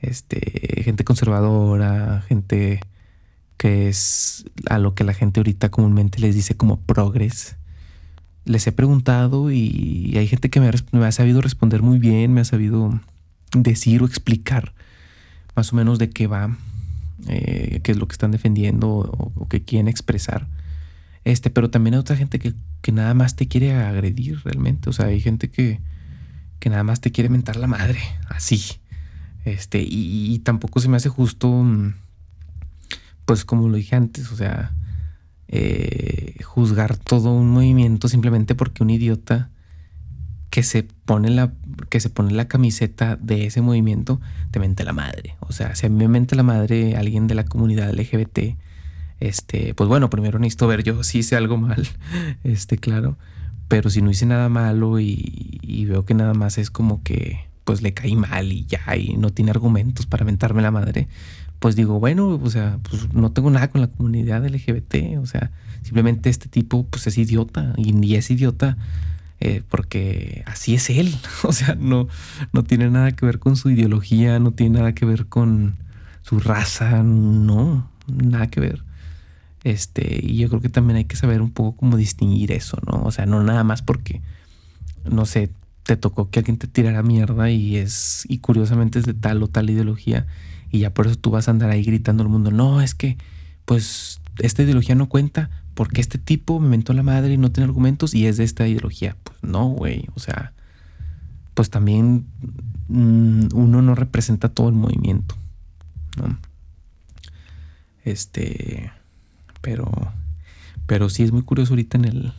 este, 0.00 0.82
gente 0.84 1.04
conservadora, 1.04 2.22
gente 2.28 2.80
que 3.56 3.88
es 3.88 4.44
a 4.68 4.78
lo 4.78 4.94
que 4.94 5.04
la 5.04 5.14
gente 5.14 5.40
ahorita 5.40 5.70
comúnmente 5.70 6.20
les 6.20 6.34
dice 6.34 6.56
como 6.56 6.80
progres. 6.80 7.56
Les 8.44 8.66
he 8.66 8.72
preguntado 8.72 9.50
y 9.50 10.14
hay 10.16 10.28
gente 10.28 10.50
que 10.50 10.60
me 10.60 11.06
ha, 11.06 11.12
sabido 11.12 11.40
responder 11.40 11.82
muy 11.82 11.98
bien, 11.98 12.32
me 12.32 12.40
ha 12.40 12.44
sabido 12.44 13.00
decir 13.52 14.02
o 14.02 14.06
explicar 14.06 14.72
más 15.56 15.72
o 15.72 15.76
menos 15.76 15.98
de 15.98 16.10
qué 16.10 16.26
va, 16.26 16.56
eh, 17.26 17.80
qué 17.82 17.92
es 17.92 17.98
lo 17.98 18.06
que 18.06 18.12
están 18.12 18.30
defendiendo 18.30 18.88
o, 18.88 19.32
o, 19.34 19.48
que 19.48 19.62
quieren 19.62 19.88
expresar. 19.88 20.46
Este, 21.24 21.50
pero 21.50 21.70
también 21.70 21.94
hay 21.94 22.00
otra 22.00 22.14
gente 22.14 22.38
que, 22.38 22.52
que, 22.82 22.92
nada 22.92 23.14
más 23.14 23.34
te 23.34 23.48
quiere 23.48 23.72
agredir 23.72 24.38
realmente. 24.44 24.90
O 24.90 24.92
sea, 24.92 25.06
hay 25.06 25.20
gente 25.20 25.50
que, 25.50 25.80
que 26.60 26.70
nada 26.70 26.84
más 26.84 27.00
te 27.00 27.10
quiere 27.10 27.28
mentar 27.30 27.56
la 27.56 27.66
madre, 27.66 27.98
así. 28.28 28.62
Este, 29.44 29.84
y, 29.88 30.40
tampoco 30.40 30.80
se 30.80 30.88
me 30.88 30.96
hace 30.96 31.08
justo, 31.08 31.48
mm, 31.48 31.94
pues 33.26 33.44
como 33.44 33.68
lo 33.68 33.76
dije 33.76 33.96
antes, 33.96 34.32
o 34.32 34.36
sea, 34.36 34.72
eh, 35.48 36.36
juzgar 36.44 36.96
todo 36.96 37.32
un 37.32 37.50
movimiento 37.50 38.08
simplemente 38.08 38.54
porque 38.54 38.82
un 38.82 38.90
idiota 38.90 39.50
que 40.50 40.62
se 40.62 40.84
pone 40.84 41.30
la 41.30 41.52
que 41.90 42.00
se 42.00 42.08
pone 42.08 42.32
la 42.32 42.48
camiseta 42.48 43.16
de 43.16 43.46
ese 43.46 43.60
movimiento 43.60 44.20
te 44.50 44.58
mente 44.58 44.84
la 44.84 44.92
madre. 44.92 45.36
O 45.40 45.52
sea, 45.52 45.74
si 45.74 45.86
a 45.86 45.88
mí 45.90 45.96
me 45.96 46.08
mente 46.08 46.34
la 46.34 46.42
madre 46.42 46.96
alguien 46.96 47.26
de 47.26 47.34
la 47.34 47.44
comunidad 47.44 47.92
LGBT, 47.92 48.56
este, 49.20 49.74
pues 49.74 49.88
bueno, 49.88 50.08
primero 50.08 50.38
necesito 50.38 50.66
ver 50.66 50.82
yo 50.82 51.02
si 51.04 51.18
hice 51.18 51.36
algo 51.36 51.58
mal, 51.58 51.86
este, 52.44 52.78
claro. 52.78 53.18
Pero 53.68 53.90
si 53.90 54.00
no 54.00 54.10
hice 54.10 54.26
nada 54.26 54.48
malo 54.48 55.00
y 55.00 55.84
veo 55.88 56.04
que 56.04 56.14
nada 56.14 56.34
más 56.34 56.56
es 56.56 56.70
como 56.70 57.02
que 57.02 57.46
pues 57.66 57.82
le 57.82 57.92
caí 57.92 58.14
mal 58.14 58.52
y 58.52 58.64
ya, 58.64 58.96
y 58.96 59.16
no 59.16 59.30
tiene 59.30 59.50
argumentos 59.50 60.06
para 60.06 60.24
mentarme 60.24 60.62
la 60.62 60.70
madre, 60.70 61.08
pues 61.66 61.74
digo, 61.74 61.98
bueno, 61.98 62.28
o 62.28 62.48
sea, 62.48 62.78
pues 62.88 63.12
no 63.12 63.32
tengo 63.32 63.50
nada 63.50 63.72
con 63.72 63.80
la 63.80 63.88
comunidad 63.88 64.46
LGBT, 64.46 65.18
o 65.20 65.26
sea, 65.26 65.50
simplemente 65.82 66.30
este 66.30 66.48
tipo 66.48 66.86
pues 66.86 67.08
es 67.08 67.18
idiota 67.18 67.72
y 67.76 67.92
ni 67.92 68.14
es 68.14 68.30
idiota 68.30 68.76
eh, 69.40 69.64
porque 69.68 70.44
así 70.46 70.76
es 70.76 70.90
él, 70.90 71.12
o 71.42 71.52
sea, 71.52 71.74
no, 71.74 72.06
no 72.52 72.62
tiene 72.62 72.88
nada 72.88 73.10
que 73.16 73.26
ver 73.26 73.40
con 73.40 73.56
su 73.56 73.68
ideología, 73.70 74.38
no 74.38 74.52
tiene 74.52 74.78
nada 74.78 74.94
que 74.94 75.06
ver 75.06 75.26
con 75.26 75.74
su 76.22 76.38
raza, 76.38 77.02
no, 77.02 77.90
nada 78.06 78.46
que 78.46 78.60
ver. 78.60 78.84
Este, 79.64 80.20
y 80.24 80.36
yo 80.36 80.48
creo 80.48 80.60
que 80.60 80.68
también 80.68 80.98
hay 80.98 81.06
que 81.06 81.16
saber 81.16 81.42
un 81.42 81.50
poco 81.50 81.76
cómo 81.76 81.96
distinguir 81.96 82.52
eso, 82.52 82.78
¿no? 82.86 83.02
O 83.02 83.10
sea, 83.10 83.26
no 83.26 83.42
nada 83.42 83.64
más 83.64 83.82
porque, 83.82 84.22
no 85.04 85.26
sé, 85.26 85.50
te 85.82 85.96
tocó 85.96 86.30
que 86.30 86.38
alguien 86.38 86.58
te 86.58 86.68
tirara 86.68 87.02
mierda 87.02 87.50
y 87.50 87.76
es, 87.76 88.24
y 88.28 88.38
curiosamente 88.38 89.00
es 89.00 89.04
de 89.04 89.14
tal 89.14 89.42
o 89.42 89.48
tal 89.48 89.68
ideología, 89.68 90.28
y 90.70 90.80
ya 90.80 90.92
por 90.92 91.06
eso 91.06 91.16
tú 91.16 91.30
vas 91.30 91.48
a 91.48 91.50
andar 91.50 91.70
ahí 91.70 91.82
gritando 91.82 92.22
al 92.22 92.28
mundo, 92.28 92.50
no, 92.50 92.80
es 92.80 92.94
que, 92.94 93.16
pues, 93.64 94.20
esta 94.38 94.62
ideología 94.62 94.94
no 94.94 95.08
cuenta, 95.08 95.50
porque 95.74 96.00
este 96.00 96.18
tipo 96.18 96.58
me 96.58 96.68
mentó 96.68 96.92
la 96.94 97.02
madre 97.02 97.34
y 97.34 97.38
no 97.38 97.52
tiene 97.52 97.66
argumentos 97.66 98.14
y 98.14 98.26
es 98.26 98.38
de 98.38 98.44
esta 98.44 98.66
ideología. 98.66 99.16
Pues 99.22 99.36
no, 99.42 99.68
güey, 99.68 100.06
o 100.14 100.20
sea, 100.20 100.54
pues 101.54 101.68
también 101.68 102.26
mm, 102.88 103.48
uno 103.54 103.82
no 103.82 103.94
representa 103.94 104.48
todo 104.48 104.68
el 104.68 104.74
movimiento, 104.74 105.36
¿no? 106.16 106.38
Este, 108.04 108.90
pero, 109.60 109.90
pero 110.86 111.10
sí 111.10 111.24
es 111.24 111.32
muy 111.32 111.42
curioso 111.42 111.74
ahorita 111.74 111.98
en 111.98 112.04
el, 112.06 112.32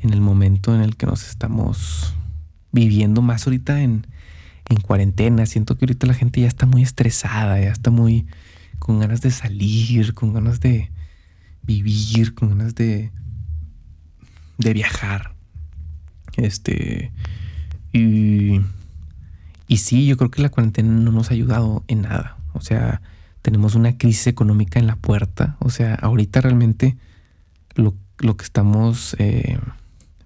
en 0.00 0.12
el 0.12 0.20
momento 0.20 0.74
en 0.74 0.80
el 0.80 0.96
que 0.96 1.06
nos 1.06 1.28
estamos 1.28 2.14
viviendo 2.72 3.22
más 3.22 3.46
ahorita 3.46 3.82
en, 3.82 4.06
en 4.68 4.80
cuarentena. 4.80 5.46
Siento 5.46 5.76
que 5.76 5.84
ahorita 5.84 6.06
la 6.06 6.14
gente 6.14 6.40
ya 6.40 6.48
está 6.48 6.66
muy 6.66 6.82
estresada, 6.82 7.60
ya 7.60 7.70
está 7.70 7.90
muy 7.90 8.26
con 8.78 9.00
ganas 9.00 9.20
de 9.20 9.30
salir, 9.30 10.14
con 10.14 10.32
ganas 10.32 10.60
de 10.60 10.90
vivir, 11.62 12.34
con 12.34 12.50
ganas 12.50 12.74
de, 12.74 13.10
de 14.58 14.72
viajar. 14.72 15.34
Este. 16.36 17.12
Y, 17.92 18.60
y 19.68 19.76
sí, 19.78 20.06
yo 20.06 20.16
creo 20.16 20.30
que 20.30 20.42
la 20.42 20.50
cuarentena 20.50 20.92
no 20.92 21.12
nos 21.12 21.30
ha 21.30 21.34
ayudado 21.34 21.84
en 21.88 22.02
nada. 22.02 22.36
O 22.52 22.60
sea, 22.60 23.00
tenemos 23.42 23.74
una 23.74 23.96
crisis 23.96 24.26
económica 24.26 24.78
en 24.78 24.86
la 24.86 24.96
puerta. 24.96 25.56
O 25.60 25.70
sea, 25.70 25.94
ahorita 25.94 26.40
realmente 26.40 26.96
lo, 27.74 27.94
lo 28.18 28.36
que 28.36 28.44
estamos 28.44 29.16
eh, 29.18 29.58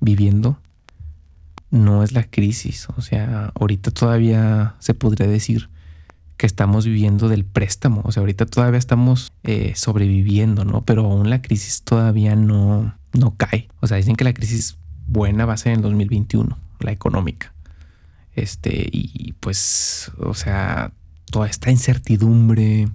viviendo 0.00 0.58
no 1.70 2.02
es 2.02 2.12
la 2.12 2.24
crisis. 2.24 2.88
O 2.96 3.00
sea, 3.00 3.52
ahorita 3.58 3.90
todavía 3.90 4.74
se 4.78 4.94
podría 4.94 5.26
decir 5.26 5.70
que 6.36 6.46
estamos 6.46 6.86
viviendo 6.86 7.28
del 7.28 7.44
préstamo. 7.44 8.02
O 8.04 8.12
sea, 8.12 8.22
ahorita 8.22 8.46
todavía 8.46 8.78
estamos 8.78 9.30
eh, 9.42 9.72
sobreviviendo, 9.76 10.64
¿no? 10.64 10.84
Pero 10.84 11.04
aún 11.04 11.30
la 11.30 11.42
crisis 11.42 11.82
todavía 11.82 12.34
no, 12.34 12.94
no 13.12 13.36
cae. 13.36 13.68
O 13.80 13.86
sea, 13.86 13.96
dicen 13.98 14.16
que 14.16 14.24
la 14.24 14.34
crisis 14.34 14.78
buena 15.06 15.44
va 15.44 15.54
a 15.54 15.58
ser 15.58 15.72
en 15.72 15.78
el 15.78 15.82
2021, 15.82 16.58
la 16.80 16.92
económica. 16.92 17.52
Este, 18.34 18.88
y 18.90 19.32
pues, 19.40 20.12
o 20.18 20.34
sea, 20.34 20.92
toda 21.30 21.46
esta 21.46 21.70
incertidumbre, 21.70 22.88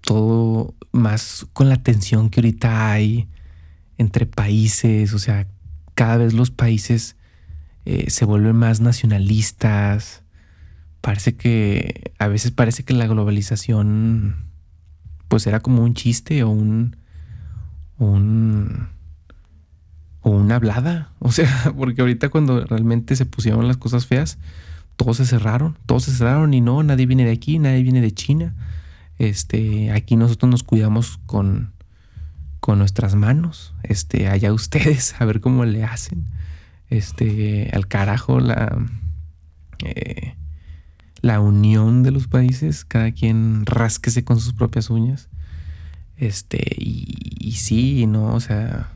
todo 0.00 0.74
más 0.92 1.46
con 1.52 1.68
la 1.68 1.82
tensión 1.82 2.30
que 2.30 2.40
ahorita 2.40 2.90
hay 2.90 3.28
entre 3.98 4.26
países, 4.26 5.12
o 5.12 5.18
sea, 5.18 5.46
cada 5.98 6.16
vez 6.16 6.32
los 6.32 6.52
países 6.52 7.16
eh, 7.84 8.08
se 8.08 8.24
vuelven 8.24 8.54
más 8.54 8.80
nacionalistas. 8.80 10.22
Parece 11.00 11.34
que 11.34 12.12
a 12.20 12.28
veces 12.28 12.52
parece 12.52 12.84
que 12.84 12.94
la 12.94 13.08
globalización 13.08 14.36
pues 15.26 15.48
era 15.48 15.58
como 15.58 15.82
un 15.82 15.94
chiste 15.94 16.44
o 16.44 16.50
un, 16.50 16.94
un 17.98 18.86
o 20.20 20.30
una 20.30 20.54
hablada, 20.54 21.10
o 21.18 21.32
sea, 21.32 21.74
porque 21.76 22.02
ahorita 22.02 22.28
cuando 22.28 22.64
realmente 22.64 23.16
se 23.16 23.26
pusieron 23.26 23.66
las 23.66 23.76
cosas 23.76 24.06
feas, 24.06 24.38
todos 24.94 25.16
se 25.16 25.26
cerraron, 25.26 25.76
todos 25.84 26.04
se 26.04 26.12
cerraron 26.12 26.54
y 26.54 26.60
no, 26.60 26.80
nadie 26.84 27.06
viene 27.06 27.24
de 27.24 27.32
aquí, 27.32 27.58
nadie 27.58 27.82
viene 27.82 28.00
de 28.00 28.12
China. 28.12 28.54
Este, 29.18 29.90
aquí 29.90 30.14
nosotros 30.14 30.48
nos 30.48 30.62
cuidamos 30.62 31.18
con 31.26 31.72
con 32.60 32.78
nuestras 32.78 33.14
manos. 33.14 33.74
Este, 33.82 34.28
allá 34.28 34.52
ustedes, 34.52 35.14
a 35.20 35.24
ver 35.24 35.40
cómo 35.40 35.64
le 35.64 35.84
hacen. 35.84 36.28
Este, 36.90 37.70
al 37.74 37.86
carajo 37.86 38.40
la, 38.40 38.78
eh, 39.84 40.34
la 41.20 41.40
unión 41.40 42.02
de 42.02 42.10
los 42.10 42.28
países, 42.28 42.84
cada 42.84 43.12
quien 43.12 43.66
rásquese 43.66 44.24
con 44.24 44.40
sus 44.40 44.54
propias 44.54 44.90
uñas. 44.90 45.28
Este, 46.16 46.60
y, 46.76 47.52
sí, 47.52 48.06
¿no? 48.06 48.34
O 48.34 48.40
sea, 48.40 48.92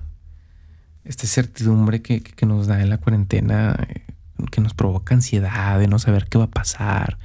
esta 1.04 1.26
certidumbre 1.26 2.02
que, 2.02 2.23
nos 2.47 2.66
da 2.66 2.83
en 2.83 2.90
la 2.90 2.99
cuarentena, 2.99 3.76
eh, 3.88 4.02
que 4.50 4.61
nos 4.61 4.75
provoca 4.75 5.14
ansiedad 5.14 5.78
de 5.78 5.87
no 5.87 5.99
saber 5.99 6.26
qué 6.28 6.38
va 6.38 6.45
a 6.45 6.50
pasar. 6.50 7.19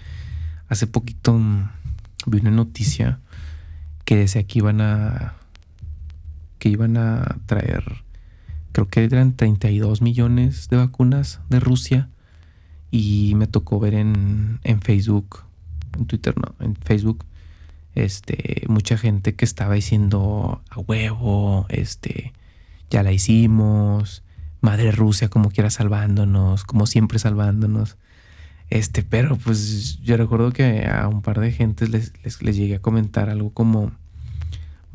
Hace 0.68 0.86
poquito 0.86 1.34
mm, 1.34 1.70
vi 2.28 2.40
una 2.40 2.52
noticia 2.52 3.20
que 4.06 4.18
decía 4.18 4.44
que 4.44 4.60
iban 4.60 4.82
a 4.82 5.34
que 6.60 6.70
iban 6.70 6.98
a 6.98 7.38
traer 7.46 8.08
creo 8.78 8.90
que 8.90 9.04
eran 9.04 9.36
32 9.36 10.04
millones 10.04 10.70
de 10.70 10.78
vacunas 10.78 11.40
de 11.50 11.60
Rusia 11.60 12.10
y 12.92 13.34
me 13.36 13.48
tocó 13.48 13.80
ver 13.80 13.96
en, 13.96 14.60
en 14.64 14.82
Facebook, 14.82 15.46
en 15.98 16.06
Twitter 16.06 16.36
no, 16.38 16.54
en 16.64 16.76
Facebook, 16.76 17.26
este, 17.96 18.66
mucha 18.68 18.96
gente 18.96 19.34
que 19.34 19.46
estaba 19.46 19.74
diciendo 19.74 20.62
a 20.70 20.80
huevo, 20.80 21.66
este, 21.70 22.34
ya 22.92 23.02
la 23.02 23.12
hicimos, 23.12 24.24
Madre 24.62 24.92
Rusia 24.92 25.28
como 25.28 25.50
quiera 25.50 25.72
salvándonos, 25.72 26.64
como 26.64 26.86
siempre 26.86 27.18
salvándonos. 27.18 27.98
Este, 28.70 29.02
pero 29.02 29.38
pues 29.38 30.00
yo 30.02 30.18
recuerdo 30.18 30.52
que 30.52 30.86
a 30.86 31.08
un 31.08 31.24
par 31.24 31.40
de 31.40 31.52
gente 31.52 31.88
les, 31.88 32.14
les, 32.24 32.44
les 32.44 32.56
llegué 32.56 32.76
a 32.76 32.82
comentar 32.82 33.32
algo 33.32 33.50
como, 33.50 33.92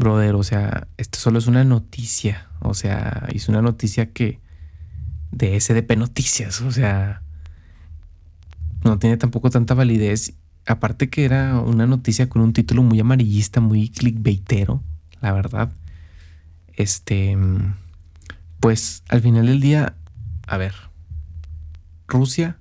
brother, 0.03 0.35
o 0.35 0.43
sea, 0.43 0.89
esto 0.97 1.19
solo 1.19 1.39
es 1.39 1.47
una 1.47 1.63
noticia, 1.63 2.49
o 2.61 2.75
sea, 2.75 3.29
es 3.33 3.49
una 3.49 3.63
noticia 3.63 4.13
que 4.13 4.41
de 5.31 5.59
SDP 5.59 5.97
Noticias, 5.97 6.61
o 6.61 6.73
sea, 6.73 7.23
no 8.83 8.99
tiene 8.99 9.17
tampoco 9.17 9.49
tanta 9.51 9.75
validez. 9.75 10.35
Aparte 10.67 11.09
que 11.09 11.25
era 11.25 11.59
una 11.61 11.87
noticia 11.87 12.29
con 12.29 12.43
un 12.43 12.53
título 12.53 12.83
muy 12.83 12.99
amarillista, 12.99 13.61
muy 13.61 13.91
clickbaitero, 13.91 14.83
la 15.21 15.33
verdad. 15.33 15.73
Este, 16.75 17.37
pues 18.59 19.05
al 19.09 19.21
final 19.23 19.47
del 19.47 19.61
día, 19.61 19.95
a 20.47 20.57
ver, 20.57 20.75
Rusia, 22.09 22.59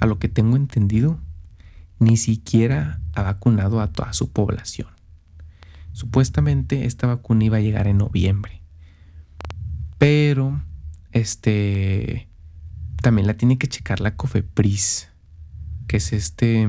a 0.00 0.06
lo 0.06 0.18
que 0.18 0.28
tengo 0.28 0.56
entendido, 0.56 1.20
ni 2.00 2.16
siquiera 2.16 3.00
ha 3.14 3.22
vacunado 3.22 3.80
a 3.80 3.92
toda 3.92 4.12
su 4.12 4.30
población. 4.30 4.99
Supuestamente 5.92 6.86
esta 6.86 7.06
vacuna 7.06 7.44
iba 7.44 7.56
a 7.58 7.60
llegar 7.60 7.86
en 7.86 7.98
noviembre. 7.98 8.62
Pero, 9.98 10.62
este, 11.12 12.28
también 13.02 13.26
la 13.26 13.34
tiene 13.34 13.58
que 13.58 13.68
checar 13.68 14.00
la 14.00 14.16
COFEPRIS 14.16 15.10
que 15.90 15.96
es 15.96 16.12
este, 16.12 16.68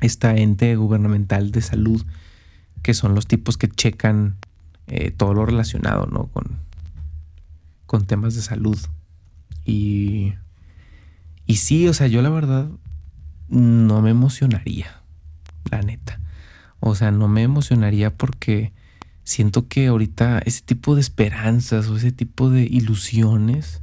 esta 0.00 0.34
ente 0.34 0.74
gubernamental 0.74 1.52
de 1.52 1.60
salud, 1.60 2.04
que 2.82 2.92
son 2.92 3.14
los 3.14 3.28
tipos 3.28 3.56
que 3.56 3.68
checan 3.68 4.38
eh, 4.88 5.12
todo 5.12 5.34
lo 5.34 5.46
relacionado 5.46 6.06
¿no? 6.06 6.26
con, 6.26 6.58
con 7.86 8.08
temas 8.08 8.34
de 8.34 8.42
salud. 8.42 8.76
Y, 9.64 10.34
y 11.46 11.56
sí, 11.58 11.86
o 11.86 11.94
sea, 11.94 12.08
yo 12.08 12.22
la 12.22 12.28
verdad 12.28 12.68
no 13.48 14.02
me 14.02 14.10
emocionaría, 14.10 15.04
la 15.70 15.82
neta. 15.82 16.18
O 16.86 16.94
sea, 16.94 17.10
no 17.10 17.28
me 17.28 17.42
emocionaría 17.42 18.14
porque 18.14 18.74
siento 19.22 19.68
que 19.68 19.86
ahorita 19.86 20.40
ese 20.40 20.60
tipo 20.60 20.94
de 20.94 21.00
esperanzas 21.00 21.88
o 21.88 21.96
ese 21.96 22.12
tipo 22.12 22.50
de 22.50 22.64
ilusiones 22.64 23.80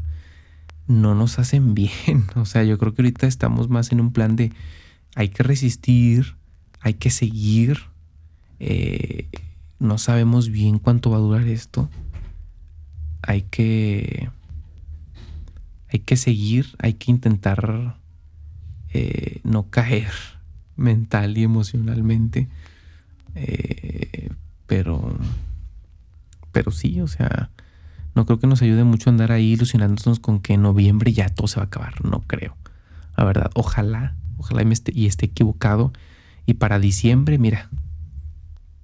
no 0.86 1.15
nos 1.15 1.39
hacen 1.39 1.74
bien. 1.74 2.25
O 2.36 2.46
sea, 2.46 2.63
yo 2.63 2.77
creo 2.77 2.93
que 2.93 3.01
ahorita 3.01 3.25
estamos 3.25 3.70
más 3.70 3.91
en 3.91 4.01
un 4.01 4.13
plan 4.13 4.36
de 4.36 4.51
hay 5.15 5.29
que 5.29 5.41
resistir, 5.41 6.36
hay 6.79 6.93
que 6.93 7.10
seguir. 7.10 7.79
Eh, 8.60 9.28
no 9.80 9.97
sabemos 9.97 10.49
bien 10.49 10.78
cuánto 10.78 11.10
va 11.10 11.17
a 11.17 11.21
durar 11.21 11.47
esto. 11.47 11.89
Hay 13.23 13.41
que. 13.49 14.30
Hay 15.91 16.02
que 16.02 16.17
seguir, 16.17 16.67
hay 16.78 16.93
que 16.93 17.10
intentar 17.10 17.97
eh, 18.93 19.41
no 19.43 19.71
caer 19.71 20.12
mental 20.75 21.36
y 21.39 21.43
emocionalmente. 21.43 22.47
Eh, 23.36 24.30
pero. 24.67 25.17
Pero 26.52 26.72
sí, 26.72 27.00
o 27.02 27.08
sea 27.08 27.50
no 28.15 28.26
creo 28.26 28.39
que 28.39 28.48
nos 28.48 28.62
ayude 28.62 28.84
mucho 28.84 29.10
andar 29.10 29.32
ahí 29.32 29.54
ilusionándonos 29.54 30.20
con 30.20 30.39
que 30.39 30.54
en 30.54 30.62
noviembre 30.62 31.13
ya 31.13 31.30
todo 31.30 31.48
se 31.48 31.58
va 31.58 31.63
a 31.63 31.65
acabar. 31.67 32.04
No 32.04 32.22
creo. 32.22 32.58
La 33.15 33.24
verdad, 33.24 33.52
ojalá, 33.54 34.15
ojalá 34.38 34.63
y, 34.63 34.72
esté, 34.72 34.91
y 34.94 35.06
esté 35.06 35.28
equivocado. 35.28 35.94
Y 36.46 36.56
para 36.56 36.80
diciembre, 36.80 37.38
mira, 37.38 37.70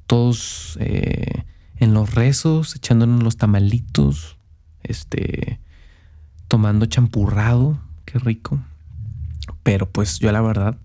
todos 0.06 0.78
eh, 0.80 1.44
en 1.76 1.94
los 1.94 2.14
rezos, 2.14 2.76
echándonos 2.76 3.24
los 3.24 3.38
tamalitos, 3.38 4.38
este, 4.84 5.60
tomando 6.48 6.86
champurrado, 6.86 7.80
qué 8.06 8.20
rico. 8.20 8.60
Pero 9.64 9.90
pues 9.90 10.20
yo 10.20 10.32
la 10.32 10.42
verdad 10.42 10.78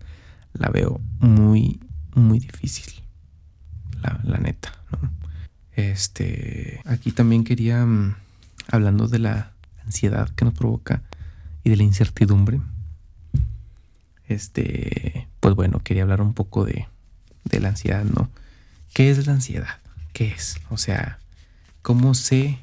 la 0.52 0.68
veo 0.68 1.00
muy, 1.20 1.80
muy 2.14 2.40
difícil. 2.40 3.01
La, 4.02 4.20
la 4.24 4.38
neta, 4.38 4.72
¿no? 4.90 5.10
Este, 5.74 6.80
aquí 6.84 7.12
también 7.12 7.44
quería 7.44 7.84
mm, 7.84 8.14
hablando 8.68 9.08
de 9.08 9.18
la 9.18 9.52
ansiedad 9.84 10.28
que 10.30 10.44
nos 10.44 10.54
provoca 10.54 11.02
y 11.64 11.70
de 11.70 11.76
la 11.76 11.82
incertidumbre. 11.82 12.60
Este, 14.28 15.28
pues 15.40 15.54
bueno, 15.54 15.80
quería 15.82 16.02
hablar 16.02 16.20
un 16.20 16.34
poco 16.34 16.64
de, 16.64 16.86
de 17.44 17.60
la 17.60 17.70
ansiedad, 17.70 18.04
¿no? 18.04 18.30
¿Qué 18.94 19.10
es 19.10 19.26
la 19.26 19.32
ansiedad? 19.32 19.78
¿Qué 20.12 20.28
es? 20.28 20.56
O 20.70 20.76
sea, 20.76 21.18
¿cómo 21.80 22.14
sé 22.14 22.58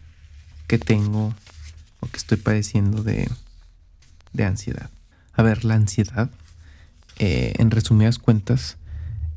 que 0.68 0.78
tengo 0.78 1.34
o 2.00 2.08
que 2.08 2.18
estoy 2.18 2.38
padeciendo 2.38 3.04
de, 3.04 3.30
de 4.34 4.46
ansiedad? 4.46 4.90
A 5.34 5.42
ver, 5.42 5.66
la 5.66 5.76
ansiedad, 5.76 6.30
eh, 7.18 7.54
en 7.58 7.72
resumidas 7.72 8.20
cuentas, 8.20 8.78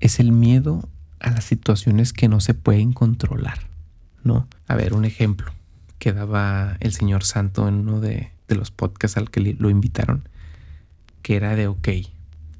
es 0.00 0.20
el 0.20 0.32
miedo 0.32 0.88
a 1.22 1.30
las 1.30 1.44
situaciones 1.44 2.12
que 2.12 2.28
no 2.28 2.40
se 2.40 2.54
pueden 2.54 2.92
controlar, 2.92 3.60
¿no? 4.24 4.46
A 4.66 4.74
ver, 4.74 4.92
un 4.92 5.04
ejemplo 5.04 5.52
que 5.98 6.12
daba 6.12 6.76
el 6.80 6.92
señor 6.92 7.24
Santo 7.24 7.68
en 7.68 7.74
uno 7.74 8.00
de, 8.00 8.30
los 8.48 8.70
podcasts 8.70 9.16
al 9.16 9.30
que 9.30 9.56
lo 9.58 9.70
invitaron, 9.70 10.28
que 11.22 11.36
era 11.36 11.56
de, 11.56 11.68
ok, 11.68 11.88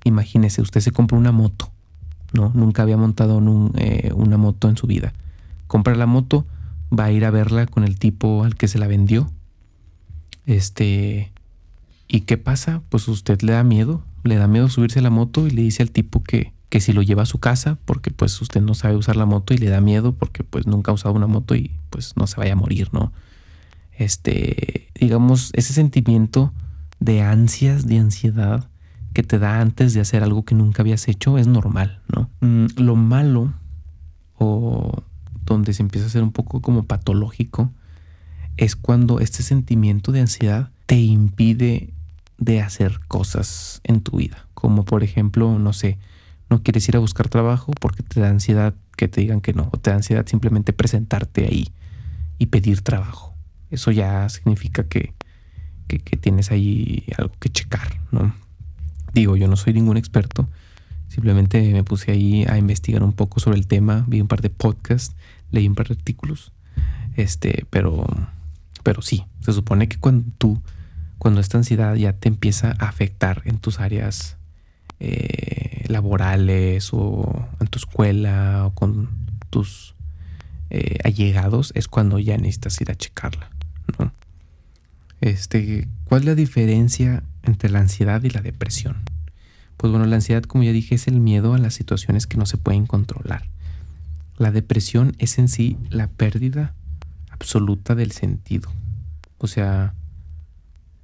imagínese, 0.05 0.62
usted 0.62 0.81
se 0.81 0.90
compró 0.90 1.18
una 1.18 1.33
moto, 1.33 1.70
¿no? 2.33 2.51
Nunca 2.55 2.83
había 2.83 2.96
montado 2.96 3.42
eh, 3.77 4.11
una 4.14 4.38
moto 4.38 4.70
en 4.70 4.79
su 4.79 4.87
vida. 4.87 5.12
Compra 5.66 5.94
la 5.94 6.07
moto, 6.07 6.46
va 6.98 7.07
a 7.07 7.12
ir 7.12 7.27
a 7.27 7.31
verla 7.31 7.66
con 7.66 7.85
el 7.85 7.98
tipo 7.98 8.44
al 8.44 8.57
que 8.57 8.68
se 8.68 8.79
la 8.79 8.87
vendió. 8.87 9.31
Este, 10.46 11.31
¿y 12.09 12.22
qué 12.22 12.38
pasa? 12.38 12.81
Pues 12.88 13.07
usted 13.09 13.42
le 13.42 13.53
da 13.53 13.62
miedo, 13.62 14.03
le 14.25 14.37
da 14.37 14.46
miedo 14.46 14.70
subirse 14.70 15.01
a 15.01 15.03
la 15.03 15.11
moto 15.11 15.46
y 15.46 15.51
le 15.51 15.61
dice 15.61 15.83
al 15.83 15.90
tipo 15.90 16.22
que, 16.22 16.53
que 16.72 16.80
si 16.80 16.94
lo 16.94 17.02
lleva 17.02 17.24
a 17.24 17.26
su 17.26 17.38
casa, 17.38 17.76
porque 17.85 18.11
pues 18.11 18.40
usted 18.40 18.62
no 18.62 18.72
sabe 18.72 18.96
usar 18.96 19.16
la 19.16 19.26
moto 19.26 19.52
y 19.52 19.58
le 19.58 19.68
da 19.68 19.82
miedo 19.82 20.14
porque 20.14 20.42
pues 20.42 20.66
nunca 20.66 20.90
ha 20.90 20.94
usado 20.94 21.14
una 21.14 21.26
moto 21.26 21.54
y 21.54 21.70
pues 21.90 22.16
no 22.16 22.26
se 22.26 22.37
vaya 22.38 22.54
a 22.54 22.56
morir, 22.56 22.88
¿no? 22.92 23.12
este, 24.02 24.88
digamos, 24.98 25.50
ese 25.54 25.72
sentimiento 25.72 26.52
de 27.00 27.22
ansias, 27.22 27.87
de 27.87 27.98
ansiedad 27.98 28.68
que 29.12 29.22
te 29.22 29.38
da 29.38 29.61
antes 29.61 29.92
de 29.94 30.00
hacer 30.00 30.22
algo 30.22 30.44
que 30.44 30.54
nunca 30.54 30.82
habías 30.82 31.08
hecho 31.08 31.37
es 31.38 31.46
normal, 31.46 32.00
¿no? 32.08 32.30
Mm, 32.40 32.66
lo 32.76 32.96
malo 32.96 33.52
o 34.38 35.02
donde 35.44 35.74
se 35.74 35.82
empieza 35.82 36.06
a 36.06 36.11
ser 36.11 36.22
un 36.22 36.32
poco 36.32 36.62
como 36.62 36.85
patológico 36.85 37.70
es 38.56 38.76
cuando 38.76 39.20
este 39.20 39.42
sentimiento 39.42 40.12
de 40.12 40.20
ansiedad 40.20 40.70
te 40.87 40.98
impide 41.00 41.92
de 42.38 42.61
hacer 42.61 43.00
cosas 43.08 43.80
en 43.85 44.00
tu 44.00 44.16
vida, 44.16 44.46
como 44.54 44.85
por 44.85 45.04
ejemplo, 45.04 45.58
no 45.58 45.72
sé, 45.72 45.98
no 46.53 46.62
quieres 46.62 46.88
ir 46.88 46.97
a 46.97 47.01
buscar 47.01 47.29
trabajo 47.29 47.73
porque 47.81 48.03
te 48.03 48.21
da 48.21 48.29
ansiedad 48.29 48.75
que 48.97 49.09
te 49.09 49.21
digan 49.21 49.41
que 49.41 49.53
no, 49.53 49.71
o 49.73 49.79
te 49.79 49.91
da 49.91 49.97
ansiedad 49.97 50.27
simplemente 50.27 50.73
presentarte 50.73 51.47
ahí 51.47 51.69
y 52.38 52.47
pedir 52.47 52.83
trabajo 52.83 53.33
eso 53.73 53.91
ya 53.91 54.29
significa 54.29 54.85
que, 54.85 55.15
tienes 56.21 56.51
ahí 56.51 57.05
algo 57.19 57.35
que 57.38 57.51
checar, 57.51 58.01
¿no? 58.12 58.35
Digo, 59.12 59.37
yo 59.37 59.49
no 59.49 59.57
soy 59.57 59.75
ningún 59.75 59.99
experto, 59.99 60.49
simplemente 61.09 61.61
me 61.73 61.85
puse 61.85 62.12
ahí 62.12 62.45
a 62.49 62.57
investigar 62.57 63.03
un 63.03 63.12
poco 63.12 63.41
sobre 63.41 63.59
el 63.59 63.67
tema, 63.67 64.05
vi 64.07 64.21
un 64.21 64.29
par 64.29 64.41
de 64.41 64.49
podcasts, 64.49 65.15
leí 65.51 65.67
un 65.67 65.75
par 65.75 65.88
de 65.88 65.95
artículos, 65.95 66.53
este, 67.17 67.67
pero, 67.69 68.07
pero 68.83 69.03
sí, 69.03 69.25
se 69.41 69.53
supone 69.53 69.88
que 69.88 69.99
cuando 69.99 70.31
tú, 70.38 70.62
cuando 71.19 71.41
esta 71.41 71.59
ansiedad 71.59 71.95
ya 71.95 72.15
te 72.15 72.29
empieza 72.29 72.75
a 72.79 72.88
afectar 72.88 73.43
en 73.45 73.59
tus 73.59 73.81
áreas 73.81 74.37
eh, 75.05 75.85
laborales 75.88 76.91
o 76.93 77.49
en 77.59 77.67
tu 77.67 77.81
escuela 77.81 78.67
o 78.67 78.71
con 78.73 79.09
tus 79.51 79.97
eh, 80.71 80.99
allegados, 81.03 81.73
es 81.75 81.88
cuando 81.88 82.21
ya 82.21 82.37
necesitas 82.37 82.81
ir 82.81 82.93
a 82.93 82.95
checarla. 82.95 83.51
Este, 85.21 85.88
¿Cuál 86.05 86.21
es 86.21 86.27
la 86.27 86.35
diferencia 86.37 87.25
entre 87.43 87.69
la 87.69 87.81
ansiedad 87.81 88.23
y 88.23 88.31
la 88.31 88.43
depresión? 88.43 88.99
Pues 89.77 89.91
bueno, 89.91 90.07
la 90.07 90.15
ansiedad, 90.15 90.45
como 90.45 90.62
ya 90.62 90.71
dije, 90.71 90.95
es 90.95 91.09
el 91.09 91.19
miedo 91.19 91.55
a 91.55 91.59
las 91.59 91.75
situaciones 91.75 92.29
que 92.29 92.37
no 92.37 92.47
se 92.47 92.57
pueden 92.57 92.87
controlar. 92.87 93.49
La 94.38 94.53
depresión 94.53 95.17
es 95.19 95.37
en 95.38 95.49
sí 95.49 95.79
la 95.91 96.07
pérdida 96.07 96.75
absoluta 97.31 97.97
del 97.97 98.12
sentido. 98.12 98.71
O 99.38 99.49
sea, 99.49 99.95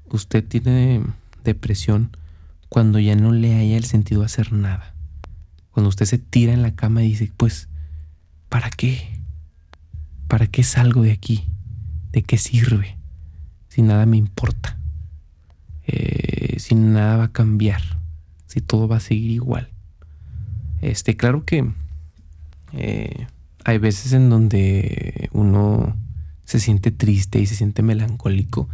usted 0.08 0.44
tiene 0.44 1.02
depresión 1.42 2.16
cuando 2.68 2.98
ya 2.98 3.16
no 3.16 3.32
le 3.32 3.54
haya 3.54 3.76
el 3.76 3.84
sentido 3.84 4.22
hacer 4.22 4.52
nada. 4.52 4.94
Cuando 5.70 5.88
usted 5.88 6.06
se 6.06 6.18
tira 6.18 6.52
en 6.52 6.62
la 6.62 6.74
cama 6.74 7.02
y 7.02 7.08
dice, 7.08 7.32
pues, 7.36 7.68
¿para 8.48 8.70
qué? 8.70 9.20
¿Para 10.26 10.46
qué 10.46 10.62
salgo 10.62 11.02
de 11.02 11.12
aquí? 11.12 11.48
¿De 12.12 12.22
qué 12.22 12.36
sirve? 12.36 12.98
Si 13.68 13.82
nada 13.82 14.06
me 14.06 14.16
importa. 14.16 14.78
Eh, 15.86 16.56
si 16.58 16.74
nada 16.74 17.16
va 17.16 17.24
a 17.24 17.32
cambiar. 17.32 17.82
Si 18.46 18.60
todo 18.60 18.88
va 18.88 18.96
a 18.96 19.00
seguir 19.00 19.30
igual. 19.30 19.70
Este, 20.80 21.16
claro 21.16 21.44
que 21.44 21.72
eh, 22.72 23.26
hay 23.64 23.78
veces 23.78 24.12
en 24.12 24.30
donde 24.30 25.28
uno 25.32 25.96
se 26.44 26.60
siente 26.60 26.90
triste 26.90 27.40
y 27.40 27.46
se 27.46 27.54
siente 27.54 27.82
melancólico. 27.82 28.68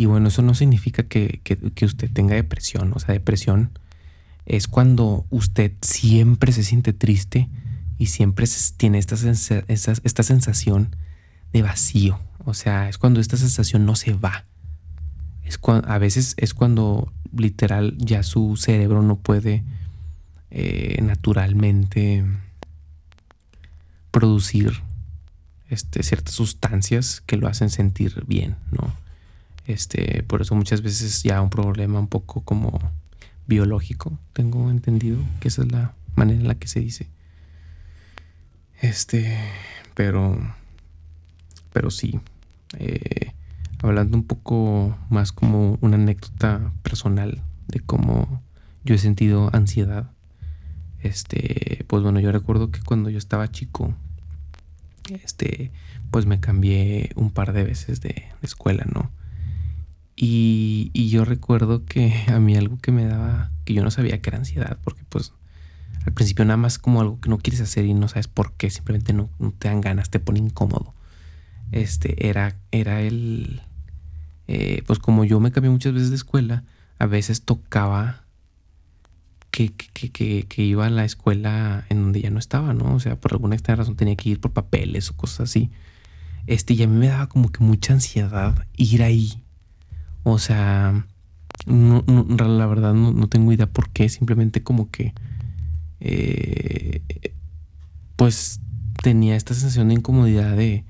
Y 0.00 0.06
bueno, 0.06 0.28
eso 0.28 0.40
no 0.40 0.54
significa 0.54 1.02
que, 1.02 1.42
usted 1.82 2.10
tenga 2.10 2.34
depresión. 2.34 2.94
O 2.94 2.98
sea, 2.98 3.12
depresión 3.12 3.78
es 4.46 4.66
cuando 4.66 5.26
usted 5.28 5.72
siempre 5.82 6.52
se 6.52 6.64
siente 6.64 6.94
triste 6.94 7.50
y 7.98 8.06
siempre 8.06 8.46
tiene 8.78 8.96
esta, 8.96 9.16
esta 9.68 10.22
sensación 10.22 10.96
de 11.52 11.60
vacío. 11.60 12.18
O 12.46 12.54
sea, 12.54 12.88
es 12.88 12.96
cuando 12.96 13.20
esta 13.20 13.36
sensación 13.36 13.84
no 13.84 13.94
se 13.94 14.14
va. 14.14 14.46
Es 15.44 15.60
a 15.66 15.98
veces 15.98 16.32
es 16.38 16.54
cuando 16.54 17.12
literal 17.36 17.94
ya 17.98 18.22
su 18.22 18.56
cerebro 18.56 19.02
no 19.02 19.16
puede 19.16 19.64
eh, 20.50 20.98
naturalmente 21.02 22.24
producir 24.10 24.80
este, 25.68 26.02
ciertas 26.02 26.32
sustancias 26.36 27.20
que 27.26 27.36
lo 27.36 27.48
hacen 27.48 27.68
sentir 27.68 28.24
bien, 28.26 28.56
¿no? 28.72 28.94
Este, 29.66 30.22
por 30.24 30.42
eso 30.42 30.54
muchas 30.54 30.82
veces 30.82 31.22
ya 31.22 31.40
un 31.40 31.50
problema 31.50 32.00
un 32.00 32.08
poco 32.08 32.42
como 32.42 32.78
biológico, 33.46 34.18
tengo 34.32 34.70
entendido 34.70 35.18
que 35.40 35.48
esa 35.48 35.62
es 35.62 35.72
la 35.72 35.94
manera 36.14 36.40
en 36.40 36.48
la 36.48 36.54
que 36.54 36.68
se 36.68 36.80
dice. 36.80 37.08
Este, 38.80 39.36
pero, 39.94 40.38
pero 41.72 41.90
sí, 41.90 42.20
eh, 42.78 43.32
hablando 43.82 44.16
un 44.16 44.24
poco 44.24 44.96
más 45.10 45.32
como 45.32 45.78
una 45.80 45.96
anécdota 45.96 46.72
personal 46.82 47.42
de 47.68 47.80
cómo 47.80 48.42
yo 48.84 48.94
he 48.94 48.98
sentido 48.98 49.50
ansiedad. 49.52 50.10
Este, 51.00 51.84
pues 51.86 52.02
bueno, 52.02 52.20
yo 52.20 52.30
recuerdo 52.32 52.70
que 52.70 52.80
cuando 52.80 53.10
yo 53.10 53.18
estaba 53.18 53.50
chico, 53.50 53.94
este, 55.08 55.72
pues 56.10 56.26
me 56.26 56.40
cambié 56.40 57.10
un 57.16 57.30
par 57.30 57.52
de 57.52 57.64
veces 57.64 58.00
de, 58.00 58.24
escuela, 58.42 58.84
¿no? 58.92 59.10
Y, 60.22 61.08
yo 61.08 61.24
recuerdo 61.24 61.86
que 61.86 62.24
a 62.28 62.38
mí 62.40 62.54
algo 62.54 62.78
que 62.78 62.92
me 62.92 63.06
daba, 63.06 63.50
que 63.64 63.72
yo 63.72 63.82
no 63.82 63.90
sabía 63.90 64.20
que 64.20 64.28
era 64.28 64.36
ansiedad, 64.36 64.78
porque 64.84 65.02
pues 65.08 65.32
al 66.04 66.12
principio 66.12 66.44
nada 66.44 66.58
más 66.58 66.78
como 66.78 67.00
algo 67.00 67.18
que 67.20 67.30
no 67.30 67.38
quieres 67.38 67.62
hacer 67.62 67.86
y 67.86 67.94
no 67.94 68.06
sabes 68.06 68.28
por 68.28 68.52
qué, 68.52 68.68
simplemente 68.68 69.14
no, 69.14 69.30
te 69.58 69.68
dan 69.68 69.80
ganas, 69.80 70.10
te 70.10 70.20
pone 70.20 70.38
incómodo. 70.38 70.92
Este, 71.72 72.28
era, 72.28 72.58
era 72.70 73.00
el, 73.00 73.62
eh, 74.46 74.82
pues 74.86 74.98
como 74.98 75.24
yo 75.24 75.40
me 75.40 75.52
cambié 75.52 75.70
muchas 75.70 75.94
veces 75.94 76.10
de 76.10 76.16
escuela, 76.16 76.64
a 76.98 77.06
veces 77.06 77.42
tocaba 77.42 78.24
que, 79.50 79.72
que, 79.72 80.62
iba 80.62 80.86
a 80.86 80.90
la 80.90 81.06
escuela 81.06 81.86
en 81.88 82.02
donde 82.02 82.20
ya 82.20 82.30
no 82.30 82.38
estaba, 82.38 82.74
¿no? 82.74 82.94
O 82.94 83.00
sea, 83.00 83.18
por 83.18 83.32
alguna 83.32 83.54
extraña 83.54 83.76
razón 83.76 83.96
tenía 83.96 84.16
que 84.16 84.28
ir 84.28 84.40
por 84.40 84.52
papeles 84.52 85.08
o 85.10 85.16
cosas 85.16 85.48
así. 85.48 85.70
Este, 86.46 86.74
y 86.74 86.82
a 86.82 86.86
mí 86.86 86.98
me 86.98 87.08
daba 87.08 87.28
como 87.28 87.50
que 87.50 87.64
mucha 87.64 87.94
ansiedad 87.94 88.66
ir 88.76 89.02
ahí. 89.02 89.42
O 90.22 90.38
sea, 90.38 91.06
la 91.66 92.66
verdad 92.66 92.94
no, 92.94 93.28
tengo 93.28 93.52
idea 93.52 93.66
por 93.66 93.90
qué, 93.90 94.08
simplemente 94.08 94.62
como 94.62 94.90
que, 94.90 95.14
eh, 96.00 97.02
pues 98.16 98.60
tenía 99.02 99.36
esta 99.36 99.54
sensación 99.54 99.88
de 99.88 99.94
incomodidad 99.94 100.56
de, 100.56 100.84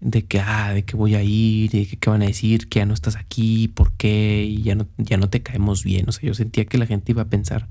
de 0.00 0.24
que, 0.24 0.40
ah, 0.40 0.72
de 0.72 0.84
que 0.84 0.96
voy 0.96 1.14
a 1.14 1.22
ir, 1.22 1.70
de 1.70 1.86
que 1.86 1.96
qué 1.96 2.10
van 2.10 2.22
a 2.22 2.26
decir, 2.26 2.68
que 2.68 2.80
ya 2.80 2.86
no 2.86 2.94
estás 2.94 3.16
aquí, 3.16 3.68
por 3.68 3.92
qué, 3.92 4.44
y 4.44 4.62
ya 4.62 4.74
no, 4.74 4.86
ya 4.98 5.16
no 5.16 5.28
te 5.28 5.42
caemos 5.42 5.84
bien. 5.84 6.08
O 6.08 6.12
sea, 6.12 6.26
yo 6.26 6.34
sentía 6.34 6.64
que 6.66 6.78
la 6.78 6.86
gente 6.86 7.12
iba 7.12 7.22
a 7.22 7.28
pensar 7.28 7.68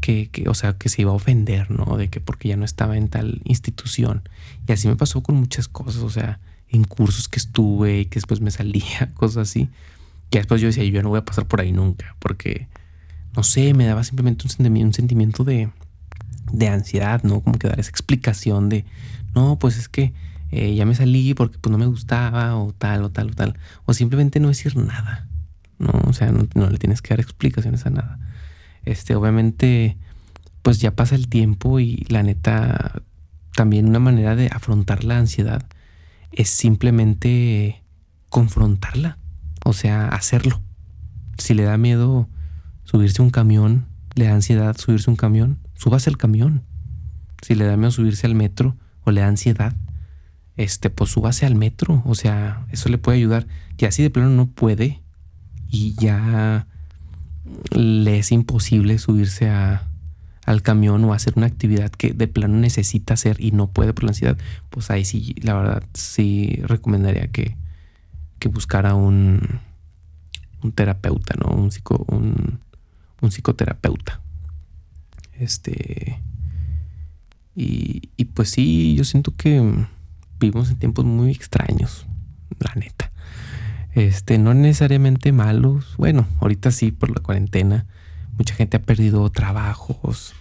que, 0.00 0.30
que, 0.30 0.48
o 0.48 0.54
sea, 0.54 0.74
que 0.74 0.88
se 0.88 1.02
iba 1.02 1.10
a 1.10 1.14
ofender, 1.14 1.70
¿no? 1.70 1.96
De 1.96 2.08
que 2.08 2.20
porque 2.20 2.48
ya 2.48 2.56
no 2.56 2.64
estaba 2.64 2.96
en 2.96 3.08
tal 3.08 3.42
institución. 3.44 4.28
Y 4.66 4.72
así 4.72 4.88
me 4.88 4.96
pasó 4.96 5.22
con 5.22 5.36
muchas 5.36 5.68
cosas, 5.68 6.02
o 6.02 6.10
sea, 6.10 6.40
en 6.70 6.84
cursos 6.84 7.28
que 7.28 7.38
estuve 7.38 8.00
y 8.00 8.04
que 8.06 8.16
después 8.16 8.40
me 8.40 8.50
salía, 8.50 9.10
cosas 9.14 9.48
así. 9.48 9.68
Que 10.30 10.38
después 10.38 10.60
yo 10.60 10.68
decía, 10.68 10.84
yo 10.84 11.02
no 11.02 11.10
voy 11.10 11.18
a 11.18 11.24
pasar 11.24 11.46
por 11.46 11.60
ahí 11.60 11.72
nunca, 11.72 12.16
porque, 12.18 12.68
no 13.36 13.42
sé, 13.42 13.74
me 13.74 13.86
daba 13.86 14.02
simplemente 14.04 14.44
un 14.44 14.50
sentimiento, 14.50 14.88
un 14.88 14.94
sentimiento 14.94 15.44
de, 15.44 15.70
de 16.52 16.68
ansiedad, 16.68 17.22
¿no? 17.22 17.40
Como 17.40 17.58
que 17.58 17.68
dar 17.68 17.78
esa 17.78 17.90
explicación 17.90 18.68
de, 18.68 18.84
no, 19.34 19.58
pues 19.58 19.76
es 19.78 19.88
que 19.88 20.12
eh, 20.50 20.74
ya 20.74 20.86
me 20.86 20.94
salí 20.94 21.34
porque 21.34 21.58
pues 21.58 21.70
no 21.70 21.78
me 21.78 21.86
gustaba 21.86 22.56
o 22.56 22.72
tal 22.72 23.04
o 23.04 23.10
tal 23.10 23.30
o 23.30 23.34
tal. 23.34 23.58
O 23.84 23.94
simplemente 23.94 24.40
no 24.40 24.48
decir 24.48 24.76
nada. 24.76 25.28
¿no? 25.78 25.90
O 26.06 26.12
sea, 26.12 26.32
no, 26.32 26.70
le 26.70 26.78
tienes 26.78 27.02
que 27.02 27.10
dar 27.10 27.20
explicaciones 27.20 27.86
a 27.86 27.90
nada. 27.90 28.18
Este, 28.84 29.14
obviamente, 29.14 29.96
pues 30.62 30.80
ya 30.80 30.92
pasa 30.94 31.14
el 31.14 31.28
tiempo 31.28 31.80
y 31.80 32.06
la 32.08 32.22
neta, 32.22 33.02
también 33.54 33.88
una 33.88 33.98
manera 33.98 34.36
de 34.36 34.48
afrontar 34.48 35.04
la 35.04 35.18
ansiedad 35.18 35.66
es 36.32 36.48
simplemente 36.48 37.82
confrontarla. 38.28 39.18
O 39.64 39.72
sea, 39.72 40.08
hacerlo. 40.08 40.62
Si 41.38 41.54
le 41.54 41.64
da 41.64 41.76
miedo 41.76 42.28
subirse 42.84 43.20
a 43.20 43.24
un 43.24 43.30
camión, 43.30 43.86
le 44.14 44.26
da 44.26 44.34
ansiedad 44.34 44.76
subirse 44.76 45.10
un 45.10 45.16
camión, 45.16 45.58
súbase 45.74 46.10
al 46.10 46.16
camión. 46.16 46.62
Si 47.42 47.54
le 47.54 47.64
da 47.64 47.76
miedo 47.76 47.90
subirse 47.90 48.26
al 48.26 48.34
metro 48.34 48.76
o 49.02 49.10
le 49.10 49.20
da 49.20 49.28
ansiedad, 49.28 49.74
este, 50.56 50.90
pues 50.90 51.10
súbase 51.10 51.46
al 51.46 51.54
metro. 51.54 52.02
O 52.06 52.14
sea, 52.14 52.66
eso 52.70 52.88
le 52.88 52.98
puede 52.98 53.18
ayudar. 53.18 53.46
Y 53.78 53.84
así 53.84 54.02
de 54.02 54.10
plano 54.10 54.30
no 54.30 54.46
puede 54.46 55.02
y 55.68 55.94
ya 55.94 56.66
le 57.70 58.18
es 58.18 58.32
imposible 58.32 58.98
subirse 58.98 59.48
a, 59.48 59.88
al 60.46 60.62
camión 60.62 61.04
o 61.04 61.12
hacer 61.12 61.34
una 61.36 61.46
actividad 61.46 61.90
que 61.90 62.12
de 62.12 62.28
plano 62.28 62.56
necesita 62.56 63.14
hacer 63.14 63.36
y 63.40 63.50
no 63.50 63.66
puede 63.66 63.92
por 63.92 64.04
la 64.04 64.10
ansiedad, 64.10 64.38
pues 64.70 64.90
ahí 64.90 65.04
sí, 65.04 65.34
la 65.42 65.54
verdad, 65.54 65.82
sí 65.92 66.60
recomendaría 66.62 67.26
que, 67.26 67.56
que 68.38 68.48
buscara 68.48 68.94
un, 68.94 69.60
un 70.62 70.72
terapeuta, 70.72 71.34
¿no? 71.38 71.50
Un, 71.50 71.72
psico, 71.72 72.04
un, 72.08 72.60
un 73.20 73.30
psicoterapeuta. 73.30 74.20
Este. 75.38 76.22
Y, 77.56 78.10
y 78.16 78.24
pues 78.26 78.50
sí, 78.50 78.94
yo 78.94 79.04
siento 79.04 79.34
que 79.36 79.86
vivimos 80.38 80.70
en 80.70 80.76
tiempos 80.76 81.04
muy 81.04 81.32
extraños, 81.32 82.06
la 82.60 82.72
neta. 82.74 83.10
Este, 83.94 84.38
no 84.38 84.54
necesariamente 84.54 85.32
malos. 85.32 85.94
Bueno, 85.96 86.26
ahorita 86.40 86.70
sí 86.70 86.92
por 86.92 87.10
la 87.10 87.22
cuarentena. 87.22 87.86
Mucha 88.36 88.54
gente 88.54 88.76
ha 88.76 88.82
perdido 88.82 89.28
trabajos. 89.30 90.34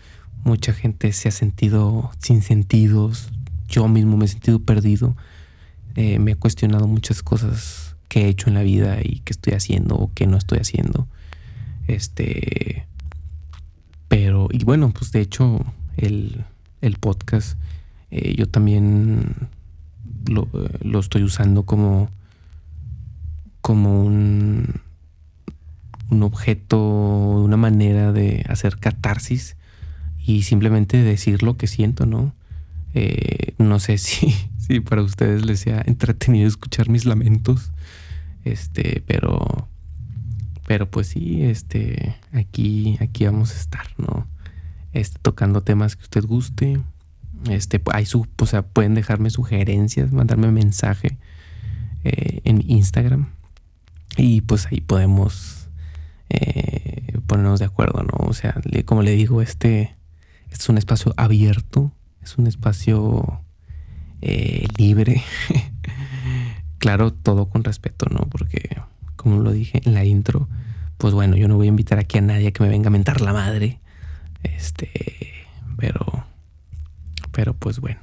Mucha 0.43 0.73
gente 0.73 1.11
se 1.13 1.29
ha 1.29 1.31
sentido 1.31 2.11
sin 2.19 2.41
sentidos. 2.41 3.29
Yo 3.67 3.87
mismo 3.87 4.17
me 4.17 4.25
he 4.25 4.27
sentido 4.27 4.59
perdido. 4.59 5.15
Eh, 5.95 6.19
me 6.19 6.31
he 6.31 6.35
cuestionado 6.35 6.87
muchas 6.87 7.23
cosas 7.23 7.95
que 8.09 8.23
he 8.25 8.27
hecho 8.27 8.49
en 8.49 8.55
la 8.55 8.63
vida 8.63 8.99
y 9.01 9.19
que 9.19 9.33
estoy 9.33 9.53
haciendo 9.53 9.95
o 9.95 10.13
que 10.13 10.27
no 10.27 10.37
estoy 10.37 10.59
haciendo. 10.59 11.07
Este. 11.87 12.87
Pero, 14.07 14.47
y 14.51 14.63
bueno, 14.63 14.91
pues 14.91 15.11
de 15.11 15.21
hecho, 15.21 15.65
el, 15.97 16.45
el 16.81 16.97
podcast, 16.97 17.57
eh, 18.11 18.35
yo 18.35 18.47
también 18.47 19.49
lo, 20.29 20.99
estoy 20.99 21.23
usando 21.23 21.63
como, 21.63 22.09
como 23.61 24.03
un, 24.03 24.81
un 26.09 26.23
objeto, 26.23 26.79
una 26.79 27.57
manera 27.57 28.11
de 28.11 28.45
hacer 28.47 28.77
catarsis 28.77 29.55
y 30.25 30.43
simplemente 30.43 30.97
decir 30.97 31.43
lo 31.43 31.57
que 31.57 31.67
siento, 31.67 32.05
¿no? 32.05 32.33
Eh, 32.93 33.53
no 33.57 33.79
sé 33.79 33.97
si, 33.99 34.33
si 34.57 34.79
para 34.79 35.01
ustedes 35.01 35.45
les 35.45 35.59
sea 35.59 35.83
entretenido 35.85 36.47
escuchar 36.47 36.89
mis 36.89 37.05
lamentos, 37.05 37.71
este, 38.43 39.03
pero, 39.05 39.67
pero 40.67 40.89
pues 40.89 41.07
sí, 41.07 41.43
este, 41.43 42.15
aquí, 42.31 42.97
aquí 43.01 43.25
vamos 43.25 43.51
a 43.51 43.59
estar, 43.59 43.87
¿no? 43.97 44.27
Este, 44.93 45.19
tocando 45.21 45.61
temas 45.61 45.95
que 45.95 46.03
usted 46.03 46.23
guste, 46.23 46.79
este, 47.49 47.81
hay 47.91 48.05
su, 48.05 48.27
o 48.39 48.45
sea, 48.45 48.63
pueden 48.63 48.95
dejarme 48.95 49.29
sugerencias, 49.29 50.11
mandarme 50.11 50.51
mensaje 50.51 51.17
eh, 52.03 52.41
en 52.43 52.63
Instagram. 52.69 53.29
Y 54.17 54.41
pues 54.41 54.67
ahí 54.67 54.79
podemos 54.81 55.64
eh, 56.29 57.19
ponernos 57.27 57.59
de 57.59 57.65
acuerdo, 57.65 58.03
¿no? 58.03 58.27
O 58.27 58.33
sea, 58.33 58.55
como 58.85 59.01
le 59.01 59.11
digo, 59.11 59.41
este, 59.41 59.95
este 60.45 60.63
es 60.63 60.69
un 60.69 60.77
espacio 60.77 61.13
abierto, 61.17 61.91
es 62.21 62.37
un 62.37 62.47
espacio 62.47 63.41
eh, 64.21 64.67
libre. 64.77 65.23
claro, 66.77 67.13
todo 67.13 67.49
con 67.49 67.63
respeto, 67.63 68.07
¿no? 68.09 68.27
Porque, 68.29 68.77
como 69.15 69.39
lo 69.39 69.51
dije 69.51 69.81
en 69.85 69.93
la 69.93 70.05
intro, 70.05 70.47
pues 70.97 71.13
bueno, 71.13 71.35
yo 71.35 71.47
no 71.47 71.55
voy 71.55 71.67
a 71.67 71.69
invitar 71.69 71.99
aquí 71.99 72.17
a 72.17 72.21
nadie 72.21 72.53
que 72.53 72.63
me 72.63 72.69
venga 72.69 72.87
a 72.87 72.91
mentar 72.91 73.21
la 73.21 73.33
madre. 73.33 73.79
Este, 74.43 74.91
pero, 75.77 76.25
pero 77.31 77.53
pues 77.53 77.79
bueno, 77.79 77.99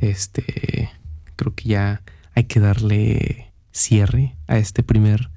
este, 0.00 0.90
creo 1.36 1.54
que 1.54 1.68
ya 1.68 2.02
hay 2.34 2.44
que 2.44 2.60
darle 2.60 3.52
cierre 3.72 4.36
a 4.46 4.58
este 4.58 4.82
primer 4.82 5.30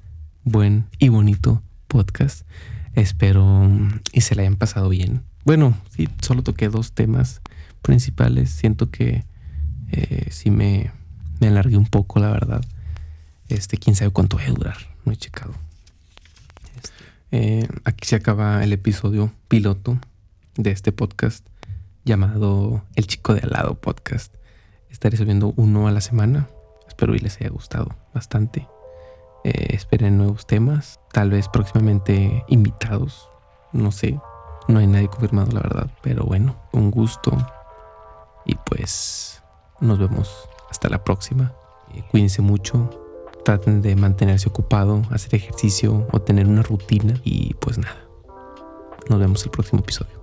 buen 0.44 0.86
y 0.98 1.08
bonito 1.08 1.62
podcast. 1.88 2.46
Espero 2.94 3.68
y 4.12 4.20
se 4.20 4.34
le 4.34 4.42
hayan 4.42 4.56
pasado 4.56 4.88
bien. 4.88 5.22
Bueno, 5.44 5.76
sí, 5.90 6.08
solo 6.20 6.42
toqué 6.42 6.68
dos 6.68 6.92
temas 6.92 7.40
principales. 7.82 8.50
Siento 8.50 8.90
que 8.90 9.24
eh, 9.90 10.28
sí 10.30 10.50
me, 10.50 10.92
me 11.40 11.48
alargué 11.48 11.76
un 11.76 11.86
poco, 11.86 12.20
la 12.20 12.30
verdad. 12.30 12.62
Este, 13.48 13.78
quién 13.78 13.96
sabe 13.96 14.10
cuánto 14.10 14.36
va 14.36 14.44
a 14.44 14.50
durar. 14.50 14.76
No 15.04 15.12
he 15.12 15.16
checado. 15.16 15.54
Eh, 17.30 17.66
aquí 17.84 18.06
se 18.06 18.16
acaba 18.16 18.62
el 18.62 18.72
episodio 18.72 19.32
piloto 19.48 19.98
de 20.56 20.70
este 20.70 20.92
podcast 20.92 21.46
llamado 22.04 22.84
El 22.94 23.06
Chico 23.06 23.34
de 23.34 23.40
Al 23.40 23.50
lado 23.50 23.74
podcast. 23.74 24.34
Estaré 24.90 25.16
subiendo 25.16 25.52
uno 25.56 25.88
a 25.88 25.92
la 25.92 26.00
semana. 26.00 26.48
Espero 26.86 27.14
y 27.14 27.18
les 27.18 27.36
haya 27.36 27.50
gustado 27.50 27.94
bastante. 28.14 28.66
Eh, 29.44 29.74
esperen 29.74 30.18
nuevos 30.18 30.46
temas, 30.46 31.00
tal 31.12 31.30
vez 31.30 31.48
próximamente 31.48 32.44
invitados. 32.48 33.30
No 33.72 33.92
sé, 33.92 34.18
no 34.68 34.78
hay 34.78 34.86
nadie 34.86 35.08
confirmado 35.08 35.52
la 35.52 35.60
verdad, 35.60 35.90
pero 36.02 36.24
bueno, 36.24 36.56
un 36.72 36.90
gusto. 36.90 37.32
Y 38.44 38.54
pues 38.66 39.42
nos 39.80 39.98
vemos 39.98 40.48
hasta 40.70 40.88
la 40.88 41.04
próxima. 41.04 41.52
Eh, 41.94 42.02
cuídense 42.10 42.42
mucho, 42.42 42.90
traten 43.44 43.80
de 43.80 43.96
mantenerse 43.96 44.48
ocupado, 44.48 45.02
hacer 45.10 45.34
ejercicio 45.34 46.06
o 46.12 46.20
tener 46.20 46.46
una 46.46 46.62
rutina 46.62 47.14
y 47.24 47.54
pues 47.54 47.78
nada. 47.78 47.96
Nos 49.08 49.18
vemos 49.18 49.44
el 49.44 49.50
próximo 49.50 49.80
episodio. 49.80 50.17